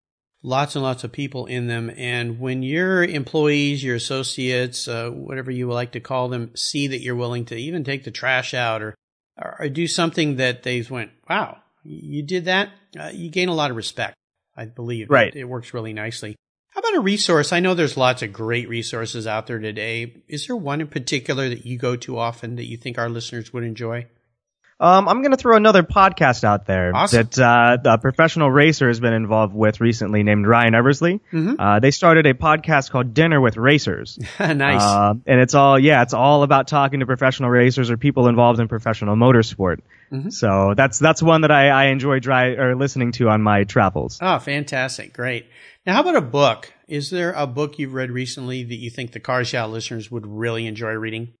lots 0.42 0.76
and 0.76 0.82
lots 0.82 1.04
of 1.04 1.12
people 1.12 1.46
in 1.46 1.66
them. 1.66 1.90
And 1.96 2.38
when 2.38 2.62
your 2.62 3.02
employees, 3.04 3.82
your 3.82 3.96
associates, 3.96 4.88
uh, 4.88 5.10
whatever 5.10 5.50
you 5.50 5.68
would 5.68 5.74
like 5.74 5.92
to 5.92 6.00
call 6.00 6.28
them, 6.28 6.50
see 6.54 6.88
that 6.88 7.00
you're 7.00 7.16
willing 7.16 7.44
to 7.46 7.56
even 7.56 7.84
take 7.84 8.04
the 8.04 8.10
trash 8.10 8.54
out 8.54 8.82
or, 8.82 8.94
or 9.36 9.68
do 9.68 9.86
something 9.86 10.36
that 10.36 10.62
they 10.62 10.82
went, 10.82 11.10
wow, 11.28 11.58
you 11.82 12.22
did 12.22 12.46
that, 12.46 12.70
uh, 12.98 13.10
you 13.12 13.30
gain 13.30 13.48
a 13.48 13.54
lot 13.54 13.70
of 13.70 13.76
respect. 13.76 14.14
I 14.56 14.66
believe. 14.66 15.10
Right. 15.10 15.34
It, 15.34 15.40
it 15.40 15.48
works 15.48 15.74
really 15.74 15.92
nicely. 15.92 16.36
How 16.68 16.78
about 16.78 16.94
a 16.94 17.00
resource? 17.00 17.52
I 17.52 17.58
know 17.58 17.74
there's 17.74 17.96
lots 17.96 18.22
of 18.22 18.32
great 18.32 18.68
resources 18.68 19.26
out 19.26 19.48
there 19.48 19.58
today. 19.58 20.22
Is 20.28 20.46
there 20.46 20.54
one 20.54 20.80
in 20.80 20.86
particular 20.86 21.48
that 21.48 21.66
you 21.66 21.76
go 21.76 21.96
to 21.96 22.18
often 22.18 22.54
that 22.54 22.68
you 22.68 22.76
think 22.76 22.96
our 22.96 23.08
listeners 23.08 23.52
would 23.52 23.64
enjoy? 23.64 24.06
Um, 24.80 25.08
I'm 25.08 25.22
going 25.22 25.30
to 25.30 25.36
throw 25.36 25.56
another 25.56 25.82
podcast 25.84 26.42
out 26.44 26.66
there 26.66 26.94
Awesome. 26.94 27.28
that 27.32 27.38
uh, 27.38 27.76
the 27.82 27.96
professional 27.98 28.50
racer 28.50 28.88
has 28.88 28.98
been 28.98 29.12
involved 29.12 29.54
with 29.54 29.80
recently, 29.80 30.22
named 30.24 30.46
Ryan 30.46 30.74
Eversley. 30.74 31.20
Mhm. 31.32 31.56
Uh, 31.58 31.78
they 31.78 31.90
started 31.92 32.26
a 32.26 32.34
podcast 32.34 32.90
called 32.90 33.14
Dinner 33.14 33.40
with 33.40 33.56
Racers, 33.56 34.18
nice. 34.40 34.82
uh, 34.82 35.14
and 35.26 35.40
it's 35.40 35.54
all 35.54 35.78
yeah, 35.78 36.02
it's 36.02 36.12
all 36.14 36.42
about 36.42 36.66
talking 36.68 37.00
to 37.00 37.06
professional 37.06 37.50
racers 37.50 37.90
or 37.90 37.96
people 37.96 38.26
involved 38.28 38.58
in 38.60 38.66
professional 38.68 39.14
motorsport. 39.16 39.78
Mm-hmm. 40.12 40.30
So 40.30 40.74
that's 40.76 40.98
that's 40.98 41.22
one 41.22 41.42
that 41.42 41.50
I, 41.50 41.68
I 41.68 41.84
enjoy 41.86 42.18
dri- 42.20 42.56
or 42.58 42.74
listening 42.76 43.12
to 43.12 43.28
on 43.28 43.42
my 43.42 43.64
travels. 43.64 44.18
oh, 44.20 44.38
fantastic. 44.38 45.12
Great. 45.12 45.46
Now, 45.86 45.94
how 45.94 46.00
about 46.00 46.16
a 46.16 46.20
book? 46.20 46.72
Is 46.88 47.10
there 47.10 47.32
a 47.32 47.46
book 47.46 47.78
you've 47.78 47.94
read 47.94 48.10
recently 48.10 48.64
that 48.64 48.76
you 48.76 48.90
think 48.90 49.12
the 49.12 49.20
Car 49.20 49.42
Yeah 49.42 49.66
listeners 49.66 50.10
would 50.10 50.26
really 50.26 50.66
enjoy 50.66 50.92
reading? 50.92 51.32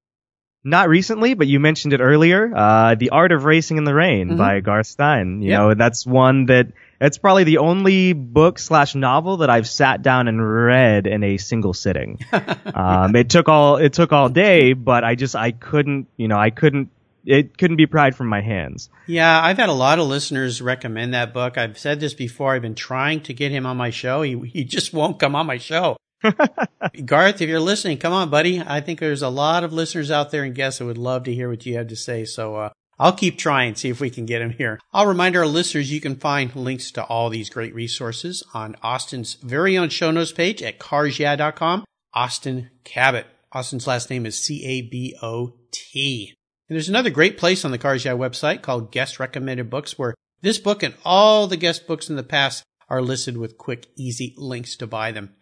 Not 0.66 0.88
recently, 0.88 1.34
but 1.34 1.46
you 1.46 1.60
mentioned 1.60 1.92
it 1.92 2.00
earlier. 2.00 2.50
Uh, 2.54 2.94
the 2.94 3.10
Art 3.10 3.32
of 3.32 3.44
Racing 3.44 3.76
in 3.76 3.84
the 3.84 3.94
Rain 3.94 4.30
Mhm. 4.30 4.38
by 4.38 4.60
Garth 4.60 4.86
Stein. 4.86 5.42
You 5.42 5.50
Yep. 5.50 5.58
know, 5.58 5.74
that's 5.74 6.06
one 6.06 6.46
that 6.46 6.68
it's 7.00 7.18
probably 7.18 7.44
the 7.44 7.58
only 7.58 8.14
book 8.14 8.58
slash 8.58 8.94
novel 8.94 9.38
that 9.38 9.50
I've 9.50 9.68
sat 9.68 10.00
down 10.02 10.26
and 10.26 10.40
read 10.42 11.06
in 11.06 11.22
a 11.22 11.36
single 11.36 11.74
sitting. 11.74 12.18
um, 12.74 13.14
it 13.14 13.28
took 13.28 13.48
all 13.48 13.76
it 13.76 13.92
took 13.92 14.12
all 14.12 14.28
day, 14.30 14.72
but 14.72 15.04
I 15.04 15.14
just 15.16 15.36
I 15.36 15.50
couldn't 15.50 16.06
you 16.16 16.28
know 16.28 16.38
I 16.38 16.48
couldn't 16.50 16.88
it 17.26 17.56
couldn't 17.58 17.76
be 17.76 17.86
pried 17.86 18.14
from 18.14 18.28
my 18.28 18.40
hands. 18.42 18.88
Yeah, 19.06 19.40
I've 19.42 19.56
had 19.58 19.68
a 19.70 19.72
lot 19.74 19.98
of 19.98 20.06
listeners 20.06 20.60
recommend 20.62 21.14
that 21.14 21.32
book. 21.34 21.56
I've 21.58 21.78
said 21.78 22.00
this 22.00 22.14
before. 22.14 22.54
I've 22.54 22.62
been 22.62 22.74
trying 22.74 23.20
to 23.22 23.32
get 23.34 23.50
him 23.50 23.64
on 23.66 23.76
my 23.78 23.90
show. 23.90 24.22
He, 24.22 24.38
he 24.46 24.64
just 24.64 24.92
won't 24.92 25.18
come 25.18 25.34
on 25.34 25.46
my 25.46 25.56
show. 25.58 25.96
Garth, 27.04 27.40
if 27.40 27.48
you're 27.48 27.60
listening, 27.60 27.98
come 27.98 28.12
on, 28.12 28.30
buddy. 28.30 28.60
I 28.60 28.80
think 28.80 29.00
there's 29.00 29.22
a 29.22 29.28
lot 29.28 29.64
of 29.64 29.72
listeners 29.72 30.10
out 30.10 30.30
there 30.30 30.44
and 30.44 30.54
guests 30.54 30.78
that 30.78 30.86
would 30.86 30.98
love 30.98 31.24
to 31.24 31.34
hear 31.34 31.48
what 31.48 31.64
you 31.66 31.76
have 31.76 31.88
to 31.88 31.96
say. 31.96 32.24
So, 32.24 32.56
uh, 32.56 32.70
I'll 32.98 33.12
keep 33.12 33.38
trying, 33.38 33.74
see 33.74 33.88
if 33.88 34.00
we 34.00 34.10
can 34.10 34.24
get 34.24 34.40
him 34.40 34.50
here. 34.50 34.78
I'll 34.92 35.06
remind 35.06 35.36
our 35.36 35.46
listeners 35.46 35.92
you 35.92 36.00
can 36.00 36.16
find 36.16 36.54
links 36.54 36.92
to 36.92 37.02
all 37.04 37.28
these 37.28 37.50
great 37.50 37.74
resources 37.74 38.42
on 38.54 38.76
Austin's 38.82 39.34
very 39.34 39.76
own 39.76 39.88
show 39.88 40.10
notes 40.10 40.32
page 40.32 40.62
at 40.62 40.78
carsyeah.com. 40.78 41.84
Austin 42.12 42.70
Cabot. 42.84 43.26
Austin's 43.52 43.86
last 43.86 44.10
name 44.10 44.26
is 44.26 44.38
C-A-B-O-T. 44.38 46.34
And 46.68 46.76
there's 46.76 46.88
another 46.88 47.10
great 47.10 47.36
place 47.36 47.64
on 47.64 47.72
the 47.72 47.78
Cars 47.78 48.04
Yeah 48.04 48.12
website 48.12 48.62
called 48.62 48.92
Guest 48.92 49.18
Recommended 49.18 49.68
Books 49.70 49.98
where 49.98 50.14
this 50.40 50.58
book 50.58 50.82
and 50.82 50.94
all 51.04 51.46
the 51.46 51.56
guest 51.56 51.86
books 51.86 52.08
in 52.08 52.16
the 52.16 52.22
past 52.22 52.62
are 52.88 53.02
listed 53.02 53.36
with 53.36 53.58
quick, 53.58 53.86
easy 53.96 54.34
links 54.36 54.76
to 54.76 54.86
buy 54.86 55.10
them. 55.10 55.34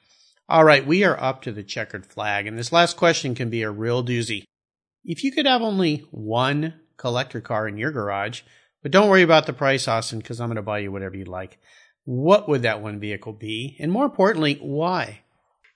All 0.52 0.64
right, 0.64 0.86
we 0.86 1.02
are 1.02 1.18
up 1.18 1.40
to 1.42 1.50
the 1.50 1.62
checkered 1.62 2.04
flag, 2.04 2.46
and 2.46 2.58
this 2.58 2.72
last 2.72 2.98
question 2.98 3.34
can 3.34 3.48
be 3.48 3.62
a 3.62 3.70
real 3.70 4.04
doozy. 4.04 4.44
If 5.02 5.24
you 5.24 5.32
could 5.32 5.46
have 5.46 5.62
only 5.62 6.04
one 6.10 6.74
collector 6.98 7.40
car 7.40 7.66
in 7.66 7.78
your 7.78 7.90
garage, 7.90 8.42
but 8.82 8.92
don't 8.92 9.08
worry 9.08 9.22
about 9.22 9.46
the 9.46 9.54
price, 9.54 9.88
Austin, 9.88 10.18
because 10.18 10.42
I'm 10.42 10.48
going 10.48 10.56
to 10.56 10.62
buy 10.62 10.80
you 10.80 10.92
whatever 10.92 11.16
you 11.16 11.24
like, 11.24 11.58
what 12.04 12.50
would 12.50 12.60
that 12.64 12.82
one 12.82 13.00
vehicle 13.00 13.32
be? 13.32 13.78
And 13.80 13.90
more 13.90 14.04
importantly, 14.04 14.58
why? 14.60 15.21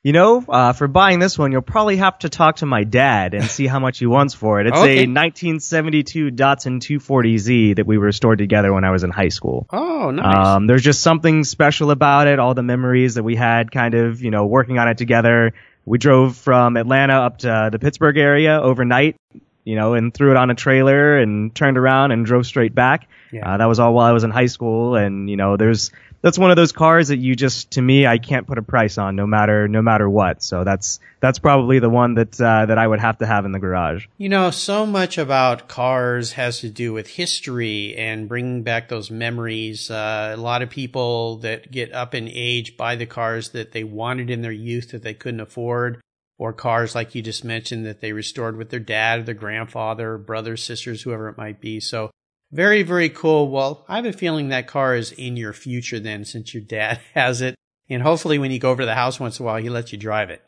You 0.06 0.12
know, 0.12 0.44
uh, 0.48 0.72
for 0.72 0.86
buying 0.86 1.18
this 1.18 1.36
one, 1.36 1.50
you'll 1.50 1.62
probably 1.62 1.96
have 1.96 2.16
to 2.20 2.28
talk 2.28 2.58
to 2.58 2.66
my 2.66 2.84
dad 2.84 3.34
and 3.34 3.42
see 3.46 3.66
how 3.66 3.80
much 3.80 3.98
he 3.98 4.06
wants 4.06 4.34
for 4.34 4.60
it. 4.60 4.68
It's 4.68 4.78
Okay. 4.78 4.98
a 4.98 5.08
1972 5.08 6.30
Datsun 6.30 6.78
240Z 6.78 7.74
that 7.74 7.88
we 7.88 7.96
restored 7.96 8.38
together 8.38 8.72
when 8.72 8.84
I 8.84 8.92
was 8.92 9.02
in 9.02 9.10
high 9.10 9.30
school. 9.30 9.66
Oh, 9.68 10.12
nice. 10.12 10.46
Um, 10.46 10.68
there's 10.68 10.84
just 10.84 11.02
something 11.02 11.42
special 11.42 11.90
about 11.90 12.28
it. 12.28 12.38
All 12.38 12.54
the 12.54 12.62
memories 12.62 13.16
that 13.16 13.24
we 13.24 13.34
had, 13.34 13.72
kind 13.72 13.94
of, 13.94 14.22
you 14.22 14.30
know, 14.30 14.46
working 14.46 14.78
on 14.78 14.86
it 14.86 14.96
together. 14.96 15.54
We 15.84 15.98
drove 15.98 16.36
from 16.36 16.76
Atlanta 16.76 17.14
up 17.14 17.38
to 17.38 17.70
the 17.72 17.80
Pittsburgh 17.80 18.16
area 18.16 18.60
overnight, 18.60 19.16
you 19.64 19.74
know, 19.74 19.94
and 19.94 20.14
threw 20.14 20.30
it 20.30 20.36
on 20.36 20.50
a 20.50 20.54
trailer 20.54 21.18
and 21.18 21.52
turned 21.52 21.78
around 21.78 22.12
and 22.12 22.24
drove 22.24 22.46
straight 22.46 22.76
back. 22.76 23.08
Yeah. 23.32 23.54
Uh, 23.54 23.56
that 23.56 23.66
was 23.66 23.80
all 23.80 23.92
while 23.92 24.06
I 24.06 24.12
was 24.12 24.22
in 24.22 24.30
high 24.30 24.46
school, 24.46 24.94
and 24.94 25.28
you 25.28 25.36
know, 25.36 25.56
there's 25.56 25.90
that's 26.26 26.40
one 26.40 26.50
of 26.50 26.56
those 26.56 26.72
cars 26.72 27.06
that 27.06 27.18
you 27.18 27.36
just, 27.36 27.70
to 27.70 27.80
me, 27.80 28.04
I 28.04 28.18
can't 28.18 28.48
put 28.48 28.58
a 28.58 28.62
price 28.62 28.98
on, 28.98 29.14
no 29.14 29.28
matter 29.28 29.68
no 29.68 29.80
matter 29.80 30.10
what. 30.10 30.42
So 30.42 30.64
that's 30.64 30.98
that's 31.20 31.38
probably 31.38 31.78
the 31.78 31.88
one 31.88 32.14
that 32.14 32.40
uh, 32.40 32.66
that 32.66 32.76
I 32.78 32.84
would 32.84 32.98
have 32.98 33.18
to 33.18 33.26
have 33.26 33.44
in 33.44 33.52
the 33.52 33.60
garage. 33.60 34.06
You 34.18 34.28
know, 34.28 34.50
so 34.50 34.86
much 34.86 35.18
about 35.18 35.68
cars 35.68 36.32
has 36.32 36.58
to 36.62 36.68
do 36.68 36.92
with 36.92 37.06
history 37.06 37.94
and 37.94 38.28
bringing 38.28 38.64
back 38.64 38.88
those 38.88 39.08
memories. 39.08 39.88
Uh, 39.88 40.34
a 40.36 40.40
lot 40.40 40.62
of 40.62 40.68
people 40.68 41.36
that 41.38 41.70
get 41.70 41.92
up 41.92 42.12
in 42.12 42.26
age 42.28 42.76
buy 42.76 42.96
the 42.96 43.06
cars 43.06 43.50
that 43.50 43.70
they 43.70 43.84
wanted 43.84 44.28
in 44.28 44.42
their 44.42 44.50
youth 44.50 44.90
that 44.90 45.02
they 45.02 45.14
couldn't 45.14 45.38
afford, 45.38 46.00
or 46.38 46.52
cars 46.52 46.96
like 46.96 47.14
you 47.14 47.22
just 47.22 47.44
mentioned 47.44 47.86
that 47.86 48.00
they 48.00 48.12
restored 48.12 48.56
with 48.56 48.70
their 48.70 48.80
dad 48.80 49.20
or 49.20 49.22
their 49.22 49.34
grandfather, 49.36 50.18
brothers, 50.18 50.64
sisters, 50.64 51.02
whoever 51.02 51.28
it 51.28 51.38
might 51.38 51.60
be. 51.60 51.78
So 51.78 52.10
very, 52.52 52.82
very 52.82 53.08
cool. 53.08 53.50
Well, 53.50 53.84
I 53.88 53.96
have 53.96 54.06
a 54.06 54.12
feeling 54.12 54.48
that 54.48 54.66
car 54.66 54.94
is 54.94 55.12
in 55.12 55.36
your 55.36 55.52
future 55.52 56.00
then 56.00 56.24
since 56.24 56.54
your 56.54 56.62
dad 56.62 57.00
has 57.14 57.42
it. 57.42 57.54
And 57.88 58.02
hopefully 58.02 58.38
when 58.38 58.50
you 58.50 58.58
go 58.58 58.70
over 58.70 58.82
to 58.82 58.86
the 58.86 58.94
house 58.94 59.20
once 59.20 59.38
in 59.38 59.44
a 59.44 59.46
while, 59.46 59.62
he 59.62 59.70
lets 59.70 59.92
you 59.92 59.98
drive 59.98 60.30
it. 60.30 60.42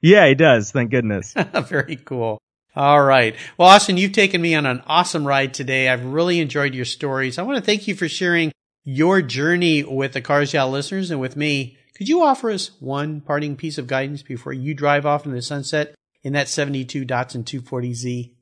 Yeah, 0.00 0.26
he 0.28 0.34
does. 0.34 0.70
Thank 0.70 0.90
goodness. 0.90 1.34
Very 1.68 1.96
cool. 1.96 2.38
All 2.76 3.02
right. 3.02 3.36
Well, 3.56 3.68
Austin, 3.68 3.96
you've 3.96 4.12
taken 4.12 4.42
me 4.42 4.54
on 4.54 4.66
an 4.66 4.82
awesome 4.86 5.26
ride 5.26 5.54
today. 5.54 5.88
I've 5.88 6.04
really 6.04 6.40
enjoyed 6.40 6.74
your 6.74 6.84
stories. 6.84 7.38
I 7.38 7.42
want 7.42 7.56
to 7.56 7.64
thank 7.64 7.88
you 7.88 7.94
for 7.94 8.08
sharing 8.08 8.52
your 8.84 9.22
journey 9.22 9.82
with 9.82 10.12
the 10.12 10.20
Cars 10.20 10.52
Yeah 10.52 10.64
listeners 10.64 11.10
and 11.10 11.20
with 11.20 11.36
me. 11.36 11.78
Could 11.96 12.08
you 12.08 12.22
offer 12.22 12.50
us 12.50 12.72
one 12.80 13.20
parting 13.20 13.56
piece 13.56 13.78
of 13.78 13.86
guidance 13.86 14.22
before 14.22 14.52
you 14.52 14.74
drive 14.74 15.06
off 15.06 15.24
into 15.24 15.36
the 15.36 15.42
sunset 15.42 15.94
in 16.22 16.32
that 16.32 16.48
72 16.48 17.04
Datsun 17.04 17.44
240Z? 17.44 18.32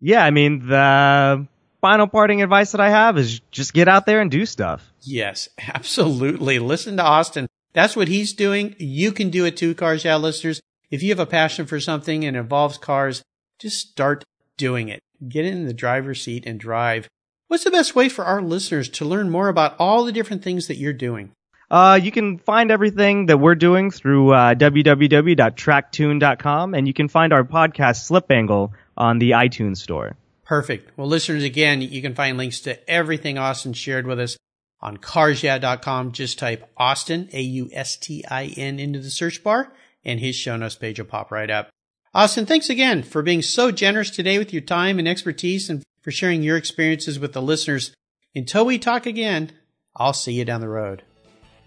yeah, 0.00 0.24
I 0.24 0.30
mean, 0.30 0.66
the 0.66 1.46
final 1.86 2.08
parting 2.08 2.42
advice 2.42 2.72
that 2.72 2.80
I 2.80 2.90
have 2.90 3.16
is 3.16 3.40
just 3.52 3.72
get 3.72 3.86
out 3.86 4.06
there 4.06 4.20
and 4.20 4.28
do 4.28 4.44
stuff. 4.44 4.92
Yes, 5.02 5.48
absolutely. 5.72 6.58
Listen 6.58 6.96
to 6.96 7.04
Austin. 7.04 7.46
That's 7.74 7.94
what 7.94 8.08
he's 8.08 8.32
doing. 8.32 8.74
You 8.76 9.12
can 9.12 9.30
do 9.30 9.44
it 9.44 9.56
too, 9.56 9.72
Cars 9.72 10.04
Yeah 10.04 10.16
listeners. 10.16 10.60
If 10.90 11.04
you 11.04 11.10
have 11.10 11.20
a 11.20 11.26
passion 11.26 11.64
for 11.64 11.78
something 11.78 12.24
and 12.24 12.36
involves 12.36 12.76
cars, 12.76 13.22
just 13.60 13.88
start 13.88 14.24
doing 14.56 14.88
it. 14.88 14.98
Get 15.28 15.44
in 15.44 15.66
the 15.66 15.72
driver's 15.72 16.20
seat 16.20 16.44
and 16.44 16.58
drive. 16.58 17.06
What's 17.46 17.62
the 17.62 17.70
best 17.70 17.94
way 17.94 18.08
for 18.08 18.24
our 18.24 18.42
listeners 18.42 18.88
to 18.88 19.04
learn 19.04 19.30
more 19.30 19.46
about 19.46 19.76
all 19.78 20.04
the 20.04 20.10
different 20.10 20.42
things 20.42 20.66
that 20.66 20.78
you're 20.78 20.92
doing? 20.92 21.30
Uh, 21.70 22.00
you 22.02 22.10
can 22.10 22.38
find 22.38 22.72
everything 22.72 23.26
that 23.26 23.38
we're 23.38 23.54
doing 23.54 23.92
through 23.92 24.32
uh, 24.32 24.56
www.tracktuned.com, 24.56 26.74
and 26.74 26.88
you 26.88 26.94
can 26.94 27.06
find 27.06 27.32
our 27.32 27.44
podcast 27.44 28.06
Slip 28.06 28.32
Angle 28.32 28.72
on 28.96 29.20
the 29.20 29.30
iTunes 29.30 29.76
store. 29.76 30.16
Perfect. 30.46 30.96
Well, 30.96 31.08
listeners, 31.08 31.42
again, 31.42 31.82
you 31.82 32.00
can 32.00 32.14
find 32.14 32.38
links 32.38 32.60
to 32.60 32.88
everything 32.88 33.36
Austin 33.36 33.72
shared 33.72 34.06
with 34.06 34.20
us 34.20 34.36
on 34.80 34.96
carsyeah.com. 34.96 36.12
Just 36.12 36.38
type 36.38 36.70
Austin, 36.76 37.28
A-U-S-T-I-N, 37.32 38.78
into 38.78 39.00
the 39.00 39.10
search 39.10 39.42
bar, 39.42 39.72
and 40.04 40.20
his 40.20 40.36
show 40.36 40.56
notes 40.56 40.76
page 40.76 41.00
will 41.00 41.06
pop 41.06 41.32
right 41.32 41.50
up. 41.50 41.68
Austin, 42.14 42.46
thanks 42.46 42.70
again 42.70 43.02
for 43.02 43.22
being 43.22 43.42
so 43.42 43.72
generous 43.72 44.10
today 44.10 44.38
with 44.38 44.52
your 44.52 44.62
time 44.62 45.00
and 45.00 45.08
expertise 45.08 45.68
and 45.68 45.82
for 46.00 46.12
sharing 46.12 46.44
your 46.44 46.56
experiences 46.56 47.18
with 47.18 47.32
the 47.32 47.42
listeners. 47.42 47.92
Until 48.34 48.64
we 48.64 48.78
talk 48.78 49.04
again, 49.04 49.50
I'll 49.96 50.12
see 50.12 50.32
you 50.32 50.44
down 50.44 50.60
the 50.60 50.68
road. 50.68 51.02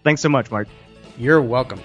Thanks 0.04 0.22
so 0.22 0.30
much, 0.30 0.50
Mark. 0.50 0.68
You're 1.18 1.42
welcome. 1.42 1.82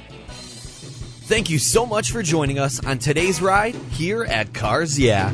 Thank 1.27 1.49
you 1.49 1.60
so 1.60 1.86
much 1.86 2.12
for 2.12 2.23
joining 2.23 2.58
us 2.58 2.84
on 2.86 2.99
today's 2.99 3.41
ride 3.41 3.75
here 3.75 4.23
at 4.23 4.53
Cars 4.53 4.97
Yeah. 4.97 5.34